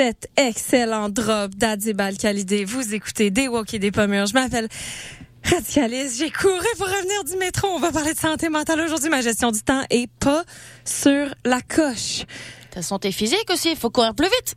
[0.00, 4.24] Sur cet excellent drop d'Adib Al-Khalidé, vous écoutez Des Walk et des Pommures.
[4.24, 4.66] Je m'appelle
[5.44, 6.18] Radicaliste.
[6.18, 7.68] J'ai couru pour revenir du métro.
[7.68, 9.10] On va parler de santé mentale aujourd'hui.
[9.10, 10.44] Ma gestion du temps est pas
[10.86, 12.24] sur la coche.
[12.70, 14.54] Ta santé physique aussi, il faut courir plus vite.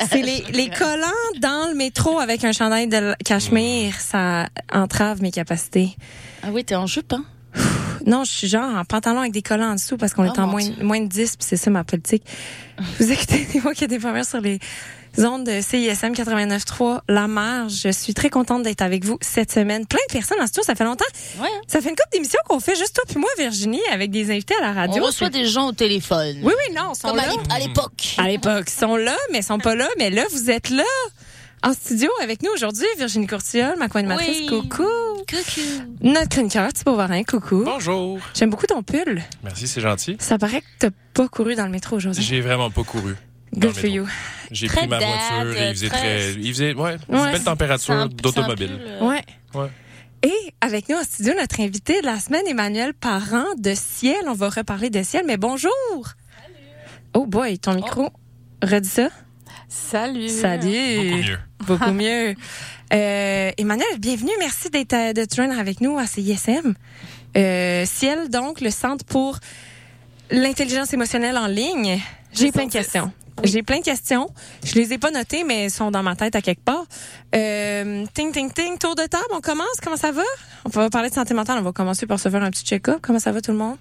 [0.10, 3.94] C'est les, les collants dans le métro avec un chandail de cachemire.
[4.00, 5.94] Ça entrave mes capacités.
[6.42, 7.24] Ah oui, t'es en jupe, hein?
[8.06, 10.38] Non, je suis genre en pantalon avec des collants en dessous parce qu'on Oh, est
[10.38, 12.22] en moins, moins de 10, puis c'est ça ma politique.
[13.00, 14.58] Vous écoutez des mots qui a des premières sur les
[15.18, 17.72] ondes de CISM 89.3, La Marge.
[17.84, 19.86] Je suis très contente d'être avec vous cette semaine.
[19.86, 21.04] Plein de personnes en studio, ça fait longtemps.
[21.40, 21.48] Ouais.
[21.66, 24.54] Ça fait une couple d'émissions qu'on fait juste toi puis moi, Virginie, avec des invités
[24.60, 25.02] à la radio.
[25.02, 26.36] On reçoit des gens au téléphone.
[26.42, 27.24] Oui, oui, non, ils sont Comme là.
[27.50, 28.14] à l'époque.
[28.18, 29.88] À l'époque, ils sont là, mais ils sont pas là.
[29.98, 30.84] Mais là, vous êtes là.
[31.62, 34.38] En studio avec nous aujourd'hui, Virginie Courtiol, ma co-animatrice.
[34.42, 34.46] Oui.
[34.46, 34.84] Coucou.
[35.28, 35.96] Coucou.
[36.02, 37.24] Notre chroniqueur, Thibaut Varin.
[37.24, 37.62] Coucou.
[37.64, 38.18] Bonjour.
[38.34, 39.22] J'aime beaucoup ton pull.
[39.42, 40.16] Merci, c'est gentil.
[40.20, 42.22] Ça paraît que t'as pas couru dans le métro aujourd'hui.
[42.22, 43.16] J'ai vraiment pas couru.
[43.54, 44.06] Good for you.
[44.52, 46.32] J'ai pris ma voiture et il faisait très- très.
[46.34, 47.32] Il faisait, ouais, une Ouais.
[47.32, 48.78] belle température d'automobile.
[48.78, 49.22] euh, Ouais.
[49.54, 49.70] Ouais.
[50.22, 54.16] Et avec nous en studio, notre invité de la semaine, Emmanuel Parent de Ciel.
[54.28, 55.72] On va reparler de Ciel, mais bonjour.
[57.14, 58.10] Oh boy, ton micro.
[58.62, 59.08] Redis ça.
[59.68, 60.28] Salut.
[60.28, 60.96] Salut.
[60.96, 61.38] Beaucoup mieux.
[61.66, 62.34] Beaucoup mieux.
[62.94, 64.30] Euh, Emmanuel, bienvenue.
[64.38, 66.74] Merci d'être euh, de joindre avec nous à CISM.
[67.36, 69.40] Euh, Ciel, donc, le Centre pour
[70.30, 72.00] l'intelligence émotionnelle en ligne.
[72.32, 73.10] J'ai plein de questions.
[73.42, 74.30] J'ai plein de questions.
[74.64, 76.84] Je les ai pas notées, mais elles sont dans ma tête à quelque part.
[77.34, 79.80] Euh, ting, ting, ting, tour de table, on commence.
[79.82, 80.22] Comment ça va?
[80.64, 81.58] On va parler de santé mentale.
[81.58, 82.98] On va commencer par se faire un petit check-up.
[83.02, 83.78] Comment ça va tout le monde?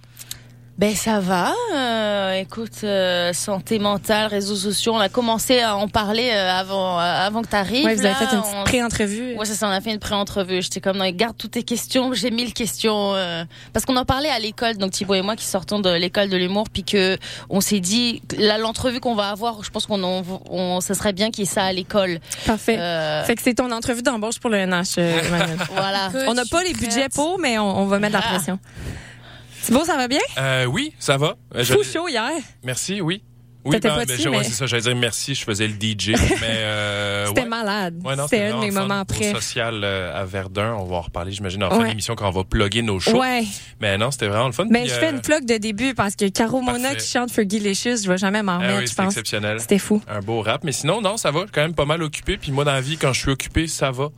[0.78, 1.54] Ben ça va.
[1.74, 7.00] euh, écoute, euh, santé mentale, réseaux sociaux, on a commencé à en parler euh, avant,
[7.00, 7.86] euh, avant que tu arrives.
[7.86, 8.64] Ouais, vous avez fait une on...
[8.66, 9.36] pré-entrevue.
[9.38, 10.62] Ouais, c'est ça, on a fait une pré-entrevue.
[10.62, 12.12] J'étais comme, non, garde toutes tes questions.
[12.14, 13.16] J'ai mille questions.
[13.16, 16.28] euh, parce qu'on en parlait à l'école, donc Thibaut et moi qui sortons de l'école
[16.28, 17.18] de l'humour, puis que
[17.50, 21.14] on s'est dit, là, l'entrevue qu'on va avoir, je pense qu'on en, on, ça serait
[21.14, 22.20] bien qu'il y ait ça à l'école.
[22.46, 22.78] Parfait.
[22.78, 25.22] Euh, Fait que c'est ton entrevue d'embauche pour le NH, euh,
[25.72, 26.10] voilà.
[26.28, 28.60] On n'a pas les budgets pour, mais on, on va mettre la pression.
[29.66, 30.20] Thibaut, ça va bien?
[30.38, 31.36] Euh, oui, ça va.
[31.56, 32.30] Euh, Fou je- chaud hier.
[32.64, 33.24] Merci, oui.
[33.68, 36.10] Oui, ben, pas mais je- ouais, c'est ça, j'allais dire merci, je faisais le DJ.
[36.44, 37.48] euh, C'était ouais.
[37.48, 38.00] malade.
[38.06, 39.32] Ouais, C'était un de mes moments après.
[39.34, 42.44] social euh, à Verdun, on va en reparler, j'imagine, en fin d'émission quand on va
[42.44, 43.20] plugger nos shows.
[43.20, 43.44] Ouais.
[43.82, 44.66] Mais non, c'était vraiment le fun.
[44.70, 47.32] Mais Puis, je fais euh, une plug de début parce que Caro Mona qui chante
[47.32, 49.12] Fergie Licious, je vais jamais m'en ah remettre, oui, je c'était pense.
[49.14, 49.60] exceptionnel.
[49.60, 50.00] C'était fou.
[50.08, 50.64] un beau rap.
[50.64, 51.46] Mais sinon, non, ça va.
[51.52, 52.38] Quand même pas mal occupé.
[52.38, 54.10] Puis moi, dans la vie, quand je suis occupé, ça va.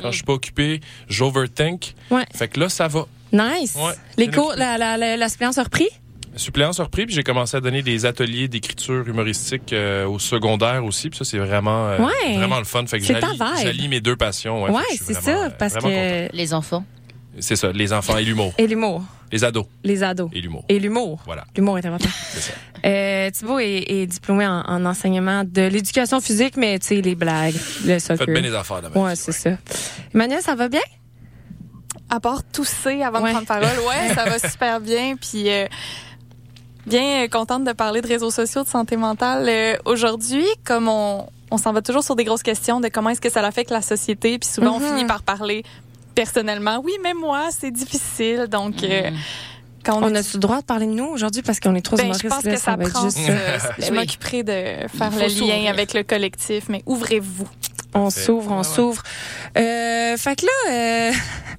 [0.00, 1.94] Quand je suis pas occupé, j'overthink.
[2.10, 2.24] Ouais.
[2.34, 3.06] Fait que là, ça va.
[3.34, 3.74] Nice.
[3.76, 3.92] Ouais.
[4.16, 5.88] Les cours, la, la, la, la suppléance a repris?
[6.36, 11.08] Suppléant surpris, puis j'ai commencé à donner des ateliers d'écriture humoristique euh, au secondaire aussi.
[11.10, 12.36] Puis ça, c'est vraiment, euh, Ouais.
[12.36, 12.84] vraiment le fun.
[12.86, 13.28] Fait que C'est ta
[13.62, 14.64] j'allie, mes deux passions.
[14.64, 16.34] Ouais, Ouais, c'est ça, parce que...
[16.34, 16.84] Les enfants.
[17.38, 18.52] C'est ça, les enfants et l'humour.
[18.58, 19.02] Et l'humour.
[19.32, 20.28] Les ados Les ados.
[20.32, 20.64] et l'humour.
[20.68, 21.20] Et l'humour.
[21.26, 22.08] Voilà, L'humour est important.
[22.30, 22.52] c'est ça.
[22.86, 27.14] Euh, Thibaut est, est diplômé en, en enseignement de l'éducation physique, mais tu sais, les
[27.14, 27.54] blagues,
[27.86, 28.18] le soccer.
[28.26, 29.50] Faites bien les affaires de ma Ouais, c'est ça.
[30.14, 30.80] Emmanuel, ça va bien?
[32.10, 33.30] À part tousser avant Ouais.
[33.30, 35.16] de prendre parole, ouais, ça va super bien.
[35.16, 35.66] Puis euh,
[36.86, 39.46] bien euh, contente de parler de réseaux sociaux, de santé mentale.
[39.48, 43.20] Euh, Aujourd'hui, comme on, on s'en va toujours sur des grosses questions de comment est-ce
[43.20, 44.84] que ça affecte la société, puis souvent Mhm.
[44.84, 45.64] on finit par parler
[46.14, 46.80] personnellement.
[46.84, 48.46] Oui, mais moi, c'est difficile.
[48.48, 49.10] Donc, euh,
[49.84, 51.80] quand on, On est- a-tu le droit de parler de nous aujourd'hui parce qu'on est
[51.84, 53.04] trop ben, humoristes, je pense là, que ça, prend.
[53.04, 53.18] juste...
[53.28, 53.98] euh, je Oui.
[53.98, 54.52] m'occuperai de
[54.96, 57.48] faire le lien avec le collectif, mais ouvrez-vous.
[57.96, 58.74] On s'ouvre, on Ouais, ouais.
[58.74, 59.02] s'ouvre.
[59.56, 61.12] Euh, fait que là, euh,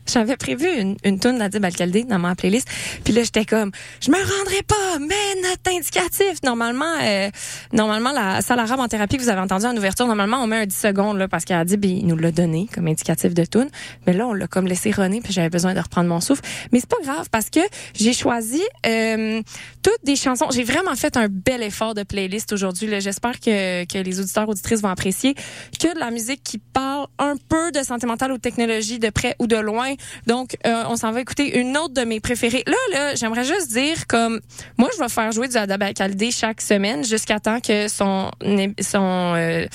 [0.07, 2.67] j'avais prévu une, une toune d'Adib Alcaldé dans ma playlist.
[3.03, 3.71] Puis là, j'étais comme,
[4.01, 6.43] je me rendrai pas, mais notre indicatif.
[6.43, 7.29] Normalement, euh,
[7.73, 10.57] normalement, la salle arabe en thérapie que vous avez entendu en ouverture, normalement, on met
[10.57, 13.69] un 10 secondes, là, parce qu'Adib, il nous l'a donné comme indicatif de toune.
[14.05, 16.43] Mais là, on l'a comme laissé runner, puis j'avais besoin de reprendre mon souffle.
[16.71, 17.61] Mais c'est pas grave, parce que
[17.93, 19.41] j'ai choisi euh,
[19.81, 20.47] toutes des chansons.
[20.51, 22.89] J'ai vraiment fait un bel effort de playlist aujourd'hui.
[22.99, 25.35] J'espère que, que les auditeurs, auditrices vont apprécier
[25.79, 29.09] que de la musique qui parle un peu de santé mentale ou de technologie de
[29.09, 29.94] près ou de loin.
[30.27, 32.63] Donc, euh, on s'en va écouter une autre de mes préférées.
[32.68, 34.39] Là, là, j'aimerais juste dire comme
[34.77, 38.31] moi, je vais faire jouer du Adab Alcaldé chaque semaine jusqu'à temps que son
[38.80, 39.65] son euh,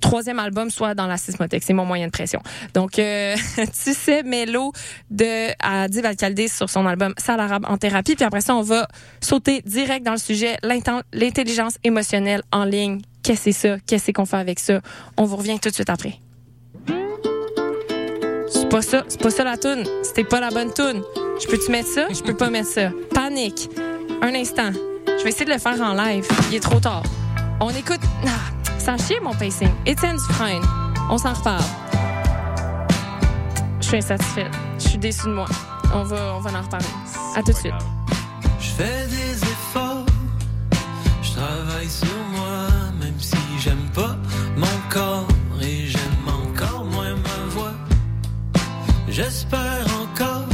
[0.00, 1.62] troisième album soit dans la sismothèque.
[1.64, 2.40] C'est mon moyen de pression.
[2.74, 4.72] Donc, euh, tu sais, Mélo
[5.10, 8.14] de Adib Alcaldé sur son album Salle arabe en thérapie.
[8.14, 8.88] Puis après ça, on va
[9.20, 13.00] sauter direct dans le sujet, l'intelligence émotionnelle en ligne.
[13.22, 13.76] Qu'est-ce que c'est ça?
[13.86, 14.80] Qu'est-ce qu'on fait avec ça?
[15.16, 16.20] On vous revient tout de suite après.
[18.68, 19.82] C'est pas ça, c'est pas ça la toune.
[20.02, 21.02] C'était pas la bonne toune.
[21.40, 22.06] Je peux-tu mettre ça?
[22.10, 22.90] Je peux pas mettre ça.
[23.14, 23.70] Panique.
[24.20, 24.72] Un instant.
[25.06, 26.28] Je vais essayer de le faire en live.
[26.50, 27.02] Il est trop tard.
[27.60, 28.02] On écoute.
[28.26, 29.70] Ah, a chier mon pacing.
[29.86, 30.60] Étienne Dufresne.
[31.08, 31.64] On s'en reparle.
[33.80, 34.52] Je suis insatisfaite.
[34.78, 35.46] Je suis déçue de moi.
[35.94, 36.84] On va, on va en reparler.
[37.36, 37.72] À tout de suite.
[38.60, 39.27] Je fais des
[49.20, 50.46] J'espère encore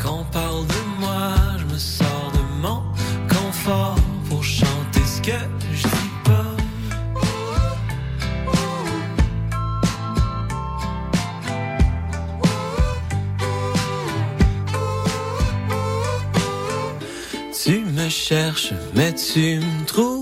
[0.00, 2.84] qu'on parle de moi, je me sors de mon
[3.28, 3.96] confort
[4.28, 5.32] pour chanter ce que
[5.74, 6.54] je dis pas.
[17.60, 20.21] Tu me cherches, mais tu me trouveras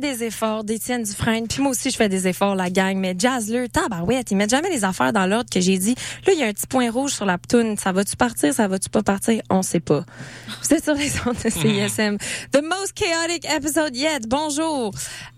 [0.00, 1.46] des efforts d'Étienne Dufresne.
[1.46, 2.96] Puis moi aussi, je fais des efforts, la gang.
[2.96, 5.94] Mais Jazzler, tabarouette, ils mettent jamais les affaires dans l'ordre que j'ai dit.
[6.26, 7.76] Là, il y a un petit point rouge sur la ptoune.
[7.76, 8.52] Ça va-tu partir?
[8.52, 9.42] Ça va-tu pas partir?
[9.50, 10.04] On sait pas.
[10.62, 12.16] Vous êtes sur les ondes de CISM.
[12.50, 14.26] The most chaotic episode yet.
[14.26, 14.92] Bonjour.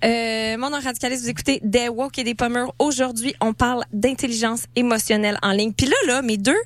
[0.05, 1.25] Euh, mon nom Radicaliste.
[1.25, 2.73] Vous écoutez Des Walk et des Pommers.
[2.79, 5.73] Aujourd'hui, on parle d'intelligence émotionnelle en ligne.
[5.73, 6.57] Puis là, là, mes deux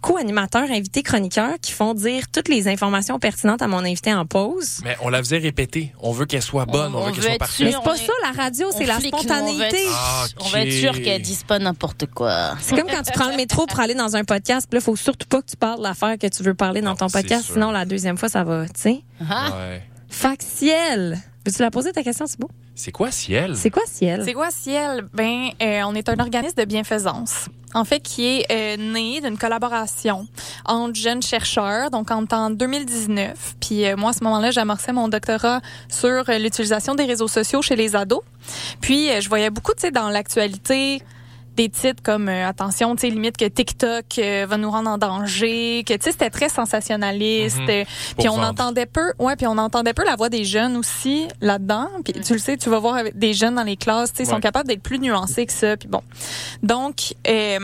[0.00, 4.80] co-animateurs, invités, chroniqueurs qui font dire toutes les informations pertinentes à mon invité en pause.
[4.84, 5.92] Mais on la faisait répéter.
[6.00, 7.66] On veut qu'elle soit bonne, on, on veut qu'elle soit parfaite.
[7.66, 9.82] Mais c'est pas est- ça, la radio, c'est la flique, nous, on va spontanéité.
[9.84, 12.56] être- Ah, On va être sûr qu'elles disent pas n'importe quoi?
[12.60, 14.96] C'est comme quand tu prends le métro pour aller dans un podcast, puis là, faut
[14.96, 17.50] surtout pas que tu parles de l'affaire que tu veux parler dans Non, ton podcast,
[17.52, 19.00] sinon la deuxième fois, ça va, tu sais.
[19.28, 19.82] Ah, Ouais.
[20.08, 21.18] Factiel.
[21.46, 22.50] Veux-tu la poser ta question, c'est beau?
[22.74, 23.56] C'est quoi ciel?
[23.56, 24.22] C'est quoi ciel?
[24.24, 25.08] C'est quoi Ciel?
[25.14, 27.46] Ben, euh, on est un organisme de bienfaisance.
[27.72, 30.26] En fait, qui est euh, né d'une collaboration
[30.66, 33.56] entre jeunes chercheurs, donc en, en 2019.
[33.60, 37.62] Puis euh, moi, à ce moment-là, j'amorçais mon doctorat sur euh, l'utilisation des réseaux sociaux
[37.62, 38.22] chez les ados.
[38.80, 41.00] Puis euh, je voyais beaucoup, tu sais, dans l'actualité,
[41.62, 44.96] des titres comme euh, attention, tu sais, limite que TikTok euh, va nous rendre en
[44.98, 47.58] danger, que tu sais, c'était très sensationnaliste.
[47.68, 48.48] Euh, Pour puis on vendre.
[48.48, 51.88] entendait peu, ouais, puis on entendait peu la voix des jeunes aussi là-dedans.
[52.04, 54.22] Puis tu le sais, tu vas voir avec des jeunes dans les classes, tu sais,
[54.22, 54.40] ils sont Ouais.
[54.40, 55.76] capables d'être plus nuancés que ça.
[55.76, 56.00] Puis bon,
[56.62, 57.58] donc euh,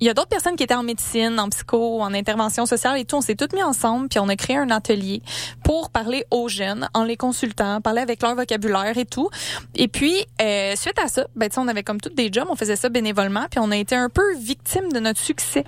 [0.00, 3.04] il y a d'autres personnes qui étaient en médecine, en psycho, en intervention sociale et
[3.04, 3.16] tout.
[3.16, 5.22] On s'est toutes mis ensemble, puis on a créé un atelier
[5.62, 9.28] pour parler aux jeunes, en les consultant, parler avec leur vocabulaire et tout.
[9.74, 12.76] Et puis, euh, suite à ça, ben, on avait comme toutes des jobs, on faisait
[12.76, 15.64] ça bénévolement, puis on a été un peu victime de notre succès.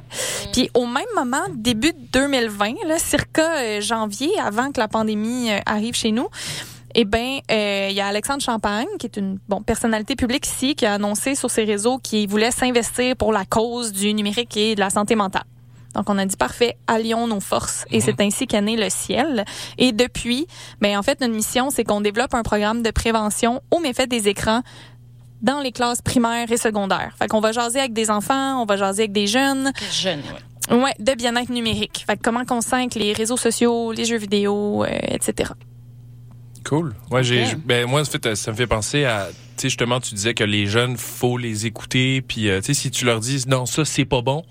[0.52, 5.58] Puis au même moment, début 2020, là, circa euh, janvier, avant que la pandémie euh,
[5.66, 6.28] arrive chez nous,
[6.94, 10.74] eh ben, euh, il y a Alexandre Champagne, qui est une bon personnalité publique ici,
[10.74, 14.74] qui a annoncé sur ses réseaux qu'il voulait s'investir pour la cause du numérique et
[14.74, 15.44] de la santé mentale.
[15.94, 17.84] Donc, on a dit parfait, allions nos forces.
[17.90, 19.44] Et c'est ainsi qu'est né le ciel.
[19.78, 20.46] Et depuis,
[20.80, 24.28] ben, en fait, notre mission, c'est qu'on développe un programme de prévention aux méfaits des
[24.28, 24.62] écrans
[25.42, 27.14] dans les classes primaires et secondaires.
[27.18, 30.22] Fait qu'on va jaser avec des enfants, on va jaser avec des jeunes, Jeune,
[30.70, 30.76] ouais.
[30.76, 32.04] ouais, de bien-être numérique.
[32.06, 35.50] Fait que comment qu'on sent les réseaux sociaux, les jeux vidéo, euh, etc.
[36.64, 36.94] Cool.
[37.10, 40.14] Ouais, j'ai, ben, moi, en fait, ça me fait penser à, tu sais, justement, tu
[40.14, 43.44] disais que les jeunes, faut les écouter, puis, euh, tu sais, si tu leur dis,
[43.48, 44.44] non, ça, c'est pas bon,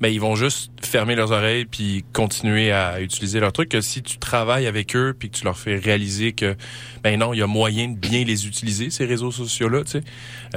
[0.00, 3.68] ben ils vont juste fermer leurs oreilles puis continuer à utiliser leur truc.
[3.68, 6.56] Que si tu travailles avec eux puis que tu leur fais réaliser que
[7.04, 9.92] ben non, il y a moyen de bien les utiliser ces réseaux sociaux là, tu
[9.92, 10.02] sais.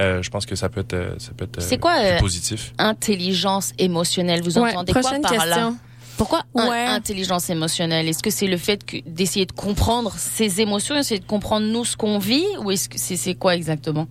[0.00, 2.06] Euh, je pense que ça peut être euh, ça peut être C'est euh, quoi, plus
[2.06, 2.72] euh, positif.
[2.78, 5.44] Intelligence émotionnelle, vous Ouais, entendez quoi prochaine par là?
[5.44, 5.78] question.
[6.16, 6.86] Pourquoi Ouais.
[6.86, 11.26] intelligence émotionnelle Est-ce que c'est le fait que- d'essayer de comprendre ses émotions, essayer de
[11.26, 14.06] comprendre nous ce qu'on vit, ou est-ce que c'est c'est quoi exactement?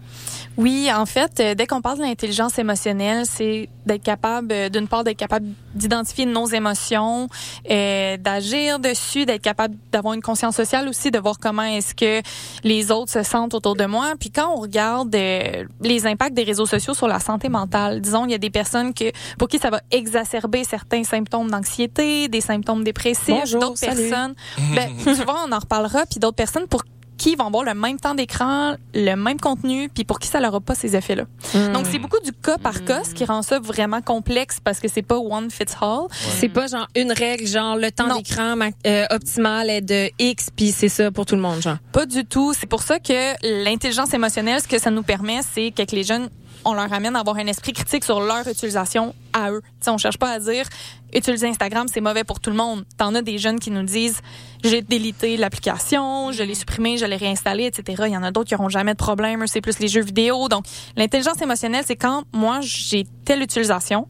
[0.57, 4.88] Oui, en fait, euh, dès qu'on parle de l'intelligence émotionnelle, c'est d'être capable, euh, d'une
[4.88, 7.27] part, d'être capable d'identifier nos émotions,
[7.69, 12.21] euh, d'agir dessus, d'être capable d'avoir une conscience sociale aussi, de voir comment est-ce que
[12.63, 14.13] les autres se sentent autour de moi.
[14.19, 18.25] Puis quand on regarde euh, les impacts des réseaux sociaux sur la santé mentale, disons,
[18.25, 22.41] il y a des personnes que pour qui ça va exacerber certains symptômes d'anxiété, des
[22.41, 24.35] symptômes dépressifs, d'autres personnes.
[24.75, 26.83] Ben, tu vois, on en reparlera, puis d'autres personnes pour
[27.17, 30.59] qui vont avoir le même temps d'écran, le même contenu, puis pour qui ça n'aura
[30.59, 31.25] pas ces effets-là.
[31.53, 31.73] Hmm.
[31.73, 34.87] Donc, c'est beaucoup du cas par cas, ce qui rend ça vraiment complexe parce que
[34.87, 36.07] c'est pas one fits all.
[36.11, 40.71] C'est pas genre une règle, genre le temps d'écran euh, optimal est de X, puis
[40.71, 41.77] c'est ça pour tout le monde, genre.
[41.91, 42.53] Pas du tout.
[42.53, 46.29] C'est pour ça que l'intelligence émotionnelle, ce que ça nous permet, c'est que les jeunes,
[46.65, 49.62] on leur amène à avoir un esprit critique sur leur utilisation à eux.
[49.79, 50.65] T'sais, on cherche pas à dire
[51.13, 52.84] utiliser Instagram, c'est mauvais pour tout le monde.
[52.98, 54.19] T'en as des jeunes qui nous disent
[54.63, 58.03] j'ai délité l'application, je l'ai supprimé, je l'ai réinstallé, etc.
[58.07, 59.43] Il y en a d'autres qui auront jamais de problème.
[59.43, 60.50] Eux, C'est plus les jeux vidéo.
[60.50, 60.65] Donc,
[60.98, 64.07] l'intelligence émotionnelle, c'est quand moi j'ai telle utilisation,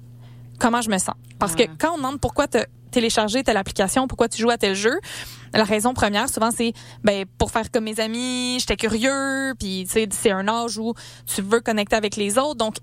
[0.59, 1.15] comment je me sens?
[1.37, 2.59] Parce que quand on demande pourquoi tu
[2.95, 4.97] téléchargé telle application, pourquoi tu joues à tel jeu,
[5.53, 6.71] la raison première souvent c'est
[7.03, 10.93] ben pour faire comme mes amis, j'étais curieux, puis c'est un âge où
[11.25, 12.75] tu veux connecter avec les autres, donc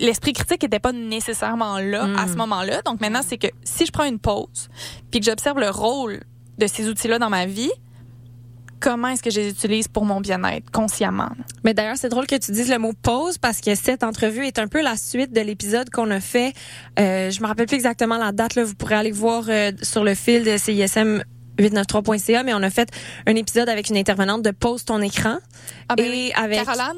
[0.00, 2.82] l'esprit critique était pas nécessairement là à ce moment-là.
[2.82, 4.68] Donc maintenant c'est que si je prends une pause,
[5.12, 6.20] puis que j'observe le rôle
[6.58, 7.70] de ces outils-là dans ma vie,
[8.80, 11.30] comment est-ce que je les utilise pour mon bien-être consciemment
[11.64, 14.58] Mais d'ailleurs, c'est drôle que tu dises le mot pause parce que cette entrevue est
[14.58, 16.54] un peu la suite de l'épisode qu'on a fait.
[16.98, 18.54] Euh, je me rappelle plus exactement la date.
[18.54, 21.22] Là, vous pourrez aller voir euh, sur le fil de CISM
[21.58, 22.90] 893.ca, mais on a fait
[23.26, 25.36] un épisode avec une intervenante de Pause ton écran.
[25.88, 26.32] Ah ben et oui.
[26.34, 26.96] avec Caroline,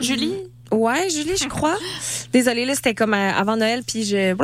[0.00, 0.34] Julie,
[0.74, 1.76] Ouais, Julie, je crois.
[2.32, 4.34] Désolée, là, c'était comme euh, avant Noël, puis je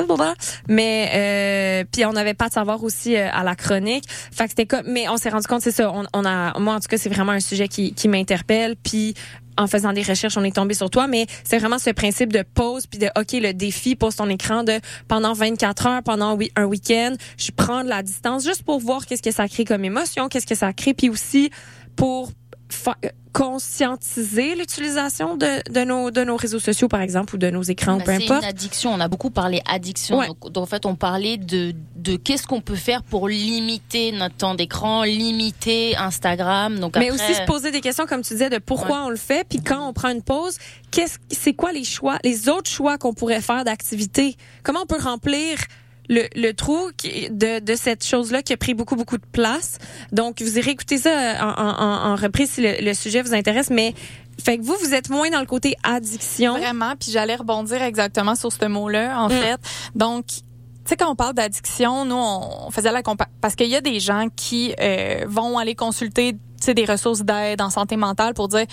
[0.69, 4.05] mais euh, puis on avait pas de savoir aussi euh, à la chronique.
[4.09, 5.91] Fait que c'était comme, mais on s'est rendu compte, c'est ça.
[5.93, 8.77] On, on a, moi en tout cas, c'est vraiment un sujet qui, qui m'interpelle.
[8.77, 9.15] Puis
[9.57, 12.43] en faisant des recherches, on est tombé sur toi, mais c'est vraiment ce principe de
[12.43, 16.65] pause puis de ok, le défi pose ton écran de pendant 24 heures, pendant un
[16.65, 20.29] week-end, je prends de la distance juste pour voir qu'est-ce que ça crée comme émotion,
[20.29, 21.51] qu'est-ce que ça crée, puis aussi
[21.97, 22.31] pour
[23.33, 27.95] conscientiser l'utilisation de, de nos de nos réseaux sociaux par exemple ou de nos écrans
[27.95, 28.43] ou Bah, peu c'est importe.
[28.43, 28.93] une addiction.
[28.93, 30.19] On a beaucoup parlé addiction.
[30.19, 30.27] Ouais.
[30.27, 34.37] Donc, donc, en fait, on parlait de, de qu'est-ce qu'on peut faire pour limiter notre
[34.37, 36.79] temps d'écran, limiter Instagram.
[36.81, 39.17] Donc Mais après, aussi se poser des questions comme tu disais de pourquoi on le
[39.17, 40.59] fait puis quand on prend une pause,
[40.91, 44.37] qu'est-ce c'est quoi les choix, les autres choix qu'on pourrait faire d'activité?
[44.65, 45.57] Comment on peut remplir
[46.11, 49.79] le, le trou qui- de, de cette chose-là qui a pris beaucoup, beaucoup de place.
[50.13, 53.33] Donc, vous irez écouter ça euh, en, en, en reprise si le, le sujet vous
[53.33, 53.71] intéresse.
[53.71, 53.95] Mais,
[54.45, 56.59] fait que vous, vous êtes moins dans le côté addiction.
[56.59, 59.33] Vraiment, puis j'allais rebondir exactement sur ce mot-là, en Mm.
[59.33, 59.61] fait.
[59.95, 60.35] Donc, tu
[60.85, 64.01] sais, quand on parle d'addiction, nous, on faisait la compa parce qu'il y a des
[64.01, 68.49] gens qui euh, vont aller consulter, tu sais, des ressources d'aide en santé mentale pour
[68.49, 68.67] dire,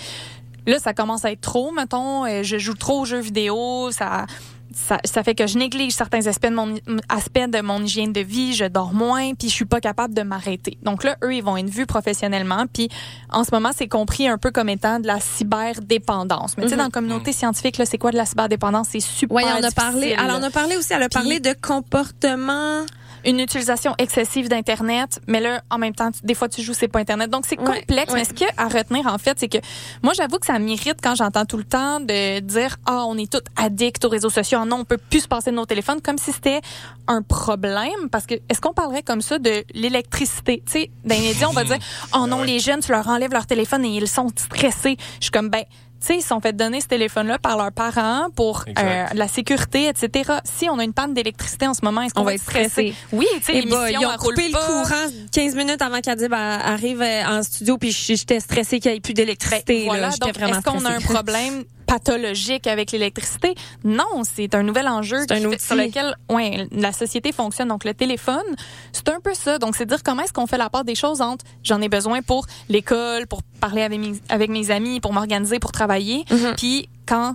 [0.66, 4.26] là, ça commence à être trop, mettons, euh, je joue trop aux jeux vidéo, ça...
[4.74, 6.74] Ça, ça fait que je néglige certains aspects de mon
[7.08, 10.22] aspects de mon hygiène de vie, je dors moins, puis je suis pas capable de
[10.22, 10.76] m'arrêter.
[10.82, 12.88] Donc là, eux, ils vont être vus professionnellement, puis
[13.30, 16.56] en ce moment, c'est compris un peu comme étant de la cyberdépendance.
[16.56, 16.78] Mais tu sais, Mhm.
[16.78, 18.88] dans la communauté scientifique, là, c'est quoi de la cyberdépendance?
[18.90, 19.36] C'est super.
[19.36, 20.14] Ouais, on a parlé.
[20.18, 20.92] Elle en a parlé aussi.
[20.92, 22.84] Elle a parlé de comportement.
[23.24, 27.00] Une utilisation excessive d'internet, mais là, en même temps, des fois, tu joues, c'est pas
[27.00, 27.30] internet.
[27.30, 28.12] Donc c'est complexe.
[28.12, 28.20] ouais.
[28.20, 29.58] Mais ce qu'il y a à retenir, en fait, c'est que
[30.02, 33.30] moi, j'avoue que ça m'irrite quand j'entends tout le temps de dire ah, on est
[33.30, 34.58] tous addicts aux réseaux sociaux.
[34.62, 36.60] Ah non, on peut plus se passer de nos téléphones, comme si c'était
[37.06, 38.08] un problème.
[38.10, 40.62] Parce que est-ce qu'on parlerait comme ça de l'électricité?
[40.66, 41.78] Tu sais, dans les médias, on va dire
[42.14, 42.46] oh non, Ouais.
[42.46, 44.96] les jeunes, tu leur enlèves leur téléphone et ils sont stressés.
[45.18, 45.64] Je suis comme ben.
[46.00, 49.28] Tu sais, ils se sont fait donner ce téléphone-là par leurs parents pour euh, la
[49.28, 50.32] sécurité, etc.
[50.44, 52.94] Si on a une panne d'électricité en ce moment, est-ce qu'on On va être stressé?
[53.12, 54.64] Oui, tu sais, Eh ben, l'émission, ils ont coupé le pas.
[54.66, 59.00] courant 15 minutes avant qu'Adib arrive euh, en studio, puis j'étais stressée qu'il n'y ait
[59.00, 59.80] plus d'électricité.
[59.80, 64.62] Ben, voilà, donc vraiment est-ce qu'on a un problème pathologique avec l'électricité Non, c'est un
[64.62, 67.68] nouvel enjeu un fait- sur lequel ouais, la société fonctionne.
[67.68, 68.44] Donc le téléphone,
[68.92, 69.58] c'est un peu ça.
[69.58, 72.22] Donc c'est dire comment est-ce qu'on fait la part des choses entre j'en ai besoin
[72.22, 76.54] pour l'école, pour parler avec mes, avec mes amis, pour m'organiser, pour travailler, Mhm.
[76.56, 77.34] puis quand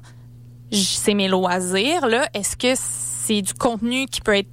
[0.71, 4.49] c'est mes loisirs là, est-ce que c'est du contenu qui peut être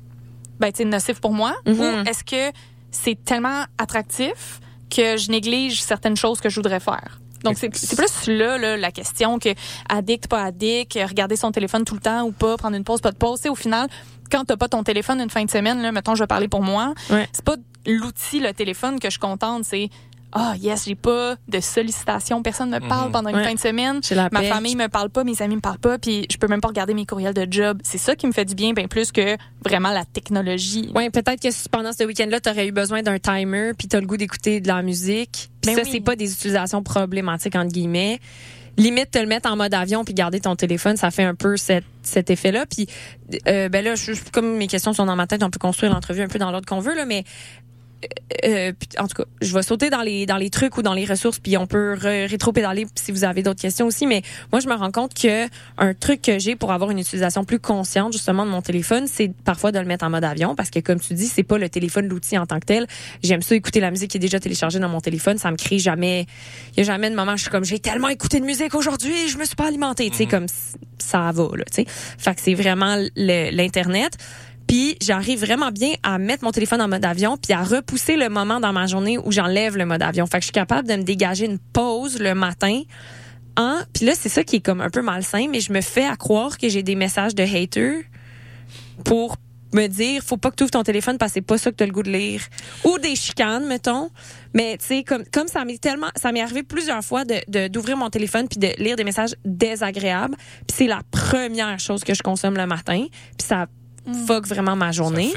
[0.59, 1.55] ben, nocif pour moi?
[1.67, 1.79] Mhm.
[1.81, 2.57] ou est-ce que
[2.91, 4.61] c'est tellement attractif
[4.95, 7.21] que je néglige certaines choses que je voudrais faire?
[7.45, 9.49] Donc, c'est c'est plus là, là, la question que
[9.89, 13.13] addict, pas addict, regarder son téléphone tout le temps ou pas, prendre une pause, pas
[13.13, 13.39] de pause.
[13.39, 13.89] Tu sais, au final,
[14.31, 16.63] quand t'as pas ton téléphone une fin de semaine, là, mettons, je vais parler pour
[16.63, 17.29] moi, Ouais.
[17.33, 19.89] c'est pas l'outil, le téléphone que je contente, c'est
[20.33, 23.13] ah yes, j'ai pas de sollicitations, personne me parle Mhm.
[23.13, 23.45] pendant une Ouais.
[23.45, 24.01] fin de semaine.
[24.03, 24.49] J'ai la Ma paix.
[24.49, 26.95] famille me parle pas, mes amis me parlent pas, puis je peux même pas regarder
[26.95, 27.81] mes courriels de job.
[27.83, 30.91] C'est ça qui me fait du bien, bien plus que vraiment la technologie.
[30.95, 34.01] Ouais, peut-être que pendant ce week-end-là, tu aurais eu besoin d'un timer, puis tu as
[34.01, 35.51] le goût d'écouter de la musique.
[35.63, 35.89] Puis Ben ça, oui.
[35.93, 38.21] c'est pas des utilisations problématiques, entre guillemets.
[38.77, 41.57] Limite, te le mettre en mode avion puis garder ton téléphone, ça fait un peu
[41.59, 42.65] cet, cet effet-là.
[42.65, 42.87] Puis,
[43.47, 46.23] euh, ben là, je, comme mes questions sont dans ma tête, on peut construire l'entrevue
[46.23, 47.25] un peu dans l'ordre qu'on veut, là, mais
[48.45, 50.95] euh, puis, en tout cas, je vais sauter dans les dans les trucs ou dans
[50.95, 54.07] les ressources, puis on peut rétro-pédaler si vous avez d'autres questions aussi.
[54.07, 55.47] Mais moi, je me rends compte que
[55.79, 59.31] un truc que j'ai pour avoir une utilisation plus consciente justement de mon téléphone, c'est
[59.45, 61.69] parfois de le mettre en mode avion, parce que comme tu dis, c'est pas le
[61.69, 62.87] téléphone l'outil en tant que tel.
[63.23, 65.39] J'aime ça écouter la musique qui est déjà téléchargée dans mon téléphone.
[65.39, 66.27] Ça me crée jamais,
[66.73, 68.75] il y a jamais de moment où je suis comme j'ai tellement écouté de musique
[68.75, 71.85] aujourd'hui, je me suis pas alimentée, tu sais comme c- ça va là, tu sais.
[71.89, 74.17] Fait que c'est vraiment l'internet.
[74.71, 78.29] Puis j'arrive vraiment bien à mettre mon téléphone en mode avion puis à repousser le
[78.29, 80.27] moment dans ma journée où j'enlève le mode avion.
[80.27, 82.83] Fait que je suis capable de me dégager une pause le matin.
[83.57, 86.05] En, puis là c'est ça qui est comme un peu malsain, mais je me fais
[86.05, 88.05] à croire que j'ai des messages de haters
[89.05, 89.35] pour
[89.73, 91.77] me dire faut pas que tu ouvres ton téléphone parce que c'est pas ça que
[91.77, 92.43] tu as le goût de lire
[92.85, 94.11] ou des chicanes mettons
[94.55, 98.11] mais tu sais comme comme ça m'est tellement ça m'est arrivé plusieurs fois d'ouvrir mon
[98.11, 102.57] téléphone puis de lire des messages désagréables puis c'est la première chose que je consomme
[102.57, 103.07] le matin
[103.39, 103.67] puis ça
[104.27, 105.33] fuck vraiment ma journée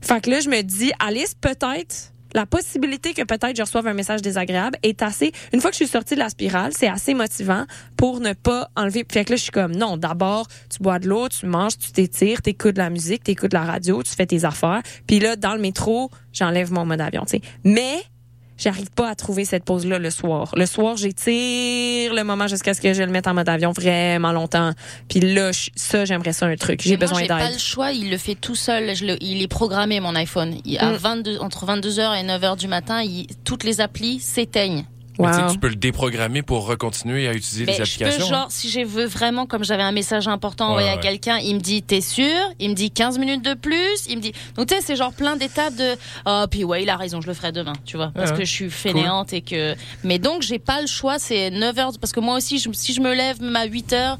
[0.00, 3.86] Ça fait que là, je me dis, Alice, peut-être, la possibilité que peut-être je reçoive
[3.86, 6.88] un message désagréable est assez, une fois que je suis sortie de la spirale, c'est
[6.88, 7.64] assez motivant
[7.96, 9.04] pour ne pas enlever.
[9.10, 11.90] Fait que là, je suis comme, non, d'abord, tu bois de l'eau, tu manges, tu
[11.92, 14.82] t'étires, t'écoutes de la musique, t'écoutes de la radio, tu fais tes affaires.
[15.06, 17.40] Puis là, dans le métro, j'enlève mon mode avion, tu sais.
[17.64, 18.02] Mais,
[18.58, 20.52] j'arrive pas à trouver cette pause-là le soir.
[20.56, 24.32] Le soir, j'étire le moment jusqu'à ce que je le mette en mode avion vraiment
[24.32, 24.72] longtemps.
[25.08, 26.80] Puis là, ça, j'aimerais ça un truc.
[26.82, 27.52] J'ai besoin J'ai pas d'aide.
[27.54, 28.94] le choix, il le fait tout seul.
[28.94, 30.56] Je le- il est programmé mon iPhone.
[30.64, 30.96] Il, à Mm.
[30.96, 34.84] 22, entre 22h et 9h du matin, il- toutes les applis s'éteignent.
[35.18, 35.50] Mais tu sais, Wow.
[35.52, 38.26] tu peux le déprogrammer pour recontinuer à utiliser Mais les je peux applications.
[38.34, 41.00] genre si je veux vraiment comme j'avais un message important Ouais, à ouais.
[41.00, 42.24] quelqu'un, il me dit t'es sûr?
[42.60, 45.12] Il me dit 15 minutes de plus, il me dit donc tu sais c'est genre
[45.12, 48.12] plein d'étapes de oh puis ouais, il a raison, je le ferai demain, tu vois,
[48.14, 51.50] parce Ouais, que je suis fainéante et que mais donc j'ai pas le choix, c'est
[51.50, 54.18] 9 heures parce que moi aussi je- si je me lève même à 8 heures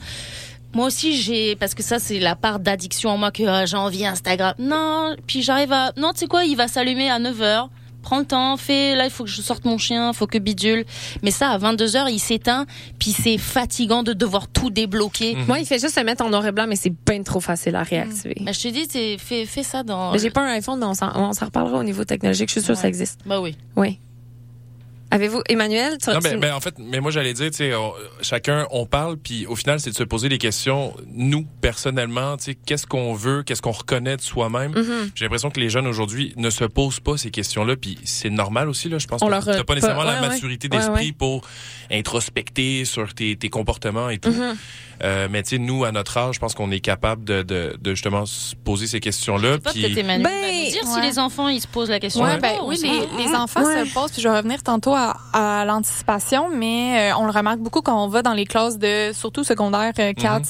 [0.74, 3.78] moi aussi, j'ai parce que ça c'est la part d'addiction en moi que ah, j'ai
[3.78, 4.52] envie Instagram.
[4.58, 7.68] Non, puis j'arrive à non, tu sais quoi, il va s'allumer à 9h.
[8.08, 10.86] Prends le temps, fais là, il faut que je sorte mon chien, faut que bidule.
[11.22, 12.64] Mais ça à 22h, il s'éteint,
[12.98, 15.34] puis c'est fatigant de devoir tout débloquer.
[15.34, 15.44] Mhm.
[15.46, 17.76] Moi, il fait juste se mettre en noir et blanc, mais c'est bien trop facile
[17.76, 18.36] à réactiver.
[18.40, 21.10] Bah, je te dis, fais, fais ça dans J'ai pas un iPhone, mais on s'en,
[21.16, 22.48] on s'en reparlera au niveau technologique.
[22.48, 23.20] Je suis sûre que ça existe.
[23.26, 23.58] Bah oui.
[23.76, 23.98] Oui.
[25.10, 25.96] Avez-vous, Emmanuel?
[26.02, 27.72] tu- Non, mais, mais en fait, mais moi j'allais dire, tu sais,
[28.20, 30.94] chacun on parle, puis au final c'est de se poser des questions.
[31.06, 34.72] Nous personnellement, tu sais, qu'est-ce qu'on veut, qu'est-ce qu'on reconnaît de soi-même?
[34.72, 35.10] Mhm.
[35.14, 38.68] J'ai l'impression que les jeunes aujourd'hui ne se posent pas ces questions-là, puis c'est normal
[38.68, 38.98] aussi là.
[38.98, 40.76] Je pense On que leur, t'as euh, pas nécessairement pas- la maturité ouais.
[40.76, 41.12] D'esprit ouais.
[41.12, 41.42] pour
[41.90, 44.30] introspecter sur tes, tes comportements et tout.
[44.30, 44.56] Mhm.
[45.02, 47.76] Euh, mais tu sais, nous à notre âge, je pense qu'on est capable de, de,
[47.80, 49.58] de justement se poser ces questions-là.
[49.58, 50.22] Puis Ben,
[50.70, 52.24] dire si les enfants ils se posent la question.
[52.24, 53.84] Ouais, ou ben oui, les, enfants Ouais.
[53.86, 57.58] se posent, puis je vais revenir tantôt à, à l'anticipation, mais euh, on le remarque
[57.60, 60.48] beaucoup quand on va dans les classes de, surtout secondaire euh, 4, euh, 4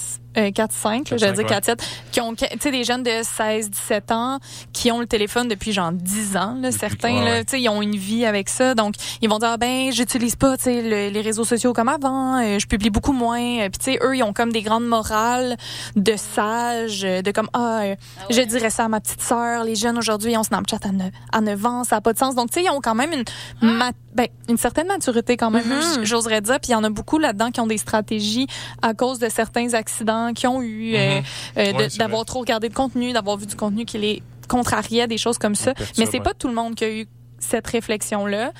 [0.70, 4.12] 5, là, j'allais dire 4 7, qui ont, tu sais, des jeunes de 16, 17
[4.12, 4.38] ans,
[4.72, 7.44] qui ont le téléphone depuis genre 10 ans, là, certains, ouais, là, ouais.
[7.44, 10.36] tu sais, ils ont une vie avec ça, donc ils vont dire, ah, ben, j'utilise
[10.36, 13.68] pas, tu sais, le- les réseaux sociaux comme avant, euh, je publie beaucoup moins, euh,
[13.68, 15.56] puis tu sais, eux, ils ont comme des grandes morales
[15.96, 18.36] de sages, euh, de comme, ah, euh, Ah ouais.
[18.36, 19.64] je dirais ça à ma petite sœur.
[19.64, 22.34] Les jeunes aujourd'hui ont Snapchat à 9, à 9 ans, ça n'a pas de sens.
[22.34, 23.24] Donc, tu sais, ils ont quand même une,
[23.62, 23.66] Ah.
[23.66, 26.58] ma- ben, une certaine maturité quand même, j- j'oserais dire.
[26.60, 28.46] Puis il y en a beaucoup là-dedans qui ont des stratégies
[28.82, 31.24] à cause de certains accidents qu'ils ont eu, euh, Mhm.
[31.58, 35.06] euh, Ouais, c'est d'avoir trop regardé de contenu, d'avoir vu du contenu qui les contrariait,
[35.06, 35.74] des choses comme ça.
[35.98, 37.06] Mais c'est pas tout le monde qui a eu
[37.40, 38.50] cette réflexion-là.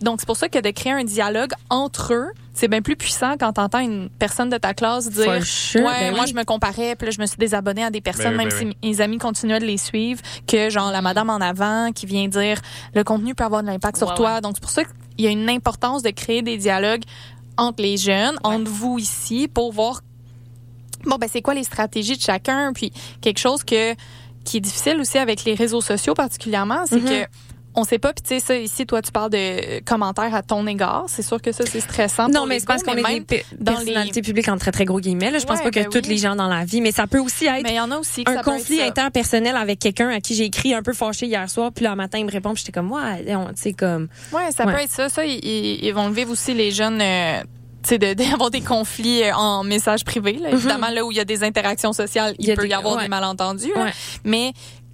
[0.00, 3.34] Donc, c'est pour ça que de créer un dialogue entre eux, c'est bien plus puissant
[3.38, 6.30] quand t'entends une personne de ta classe dire sure, Ouais, ben moi oui.
[6.30, 8.68] je me comparais, puis là je me suis désabonnée à des personnes, Ben oui, même
[8.70, 12.06] ben si mes amis continuaient de les suivre, que genre la madame en avant qui
[12.06, 12.60] vient dire
[12.94, 14.40] le contenu peut avoir de l'impact sur Ouais, toi.
[14.40, 17.02] Donc c'est pour ça qu'il y a une importance de créer des dialogues
[17.56, 20.00] entre les jeunes, entre vous ici, pour voir
[21.04, 23.94] bon ben c'est quoi les stratégies de chacun, puis quelque chose que
[24.44, 27.08] qui est difficile aussi avec les réseaux sociaux particulièrement, c'est Mhm.
[27.08, 27.24] que
[27.74, 30.66] on sait pas, puis tu sais ça ici, toi tu parles de commentaires à ton
[30.66, 32.26] égard, c'est sûr que ça c'est stressant.
[32.28, 34.72] Non, pour mais les c'est parce qu'on est même- des dans personnalités publiques en très,
[34.72, 35.30] très gros guillemets.
[35.30, 35.38] Là.
[35.38, 36.12] Je pense Ouais, pas que ben toutes oui.
[36.14, 37.98] les gens dans la vie, mais ça peut aussi être Mais il y en a
[37.98, 41.48] aussi que un conflit interpersonnel avec quelqu'un à qui j'ai écrit un peu fâché hier
[41.48, 44.50] soir, puis là, matin, il me répond, puis j'étais comme, ouais, tu sais, comme, Ouais,
[44.50, 44.72] ça Ouais.
[44.74, 45.08] peut être ça.
[45.08, 47.00] Ça, ils vont le vivre aussi les jeunes.
[47.00, 47.42] euh,
[47.82, 50.34] sais, de- d'avoir des conflits euh, en message privé.
[50.34, 50.50] Là.
[50.50, 52.46] Évidemment, là où il y a des interactions sociales, il.
[52.46, 53.02] Il y a peut des- y avoir ouais.
[53.04, 53.72] des malentendus.
[53.74, 53.90] là.
[54.24, 54.52] Mais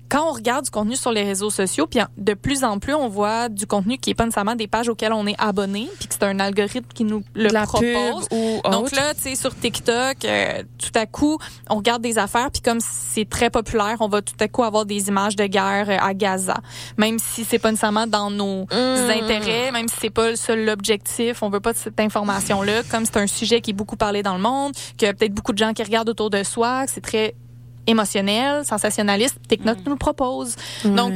[0.09, 3.09] quand on regarde du contenu sur les réseaux sociaux, puis de plus en plus, on
[3.09, 6.15] voit du contenu qui est pas nécessairement des pages auxquelles on est abonné, puis que
[6.15, 8.27] c'est un algorithme qui nous le la propose.
[8.31, 11.39] ou Donc là, tu sais, sur TikTok, euh, tout à coup,
[11.71, 14.87] on regarde des affaires, puis comme c'est très populaire, on va tout à coup avoir
[14.87, 16.57] des images de guerre euh, à Gaza.
[16.97, 19.11] Même si c'est pas nécessairement dans nos Mmh.
[19.11, 22.83] intérêts, même si c'est pas le seul objectif, on veut pas de cette information-là.
[22.91, 25.35] Comme c'est un sujet qui est beaucoup parlé dans le monde, qu'il y a peut-être
[25.35, 27.35] beaucoup de gens qui regardent autour de soi, que c'est très
[27.87, 30.57] émotionnel, sensationnaliste, TikTok nous le propose.
[30.85, 31.15] Donc,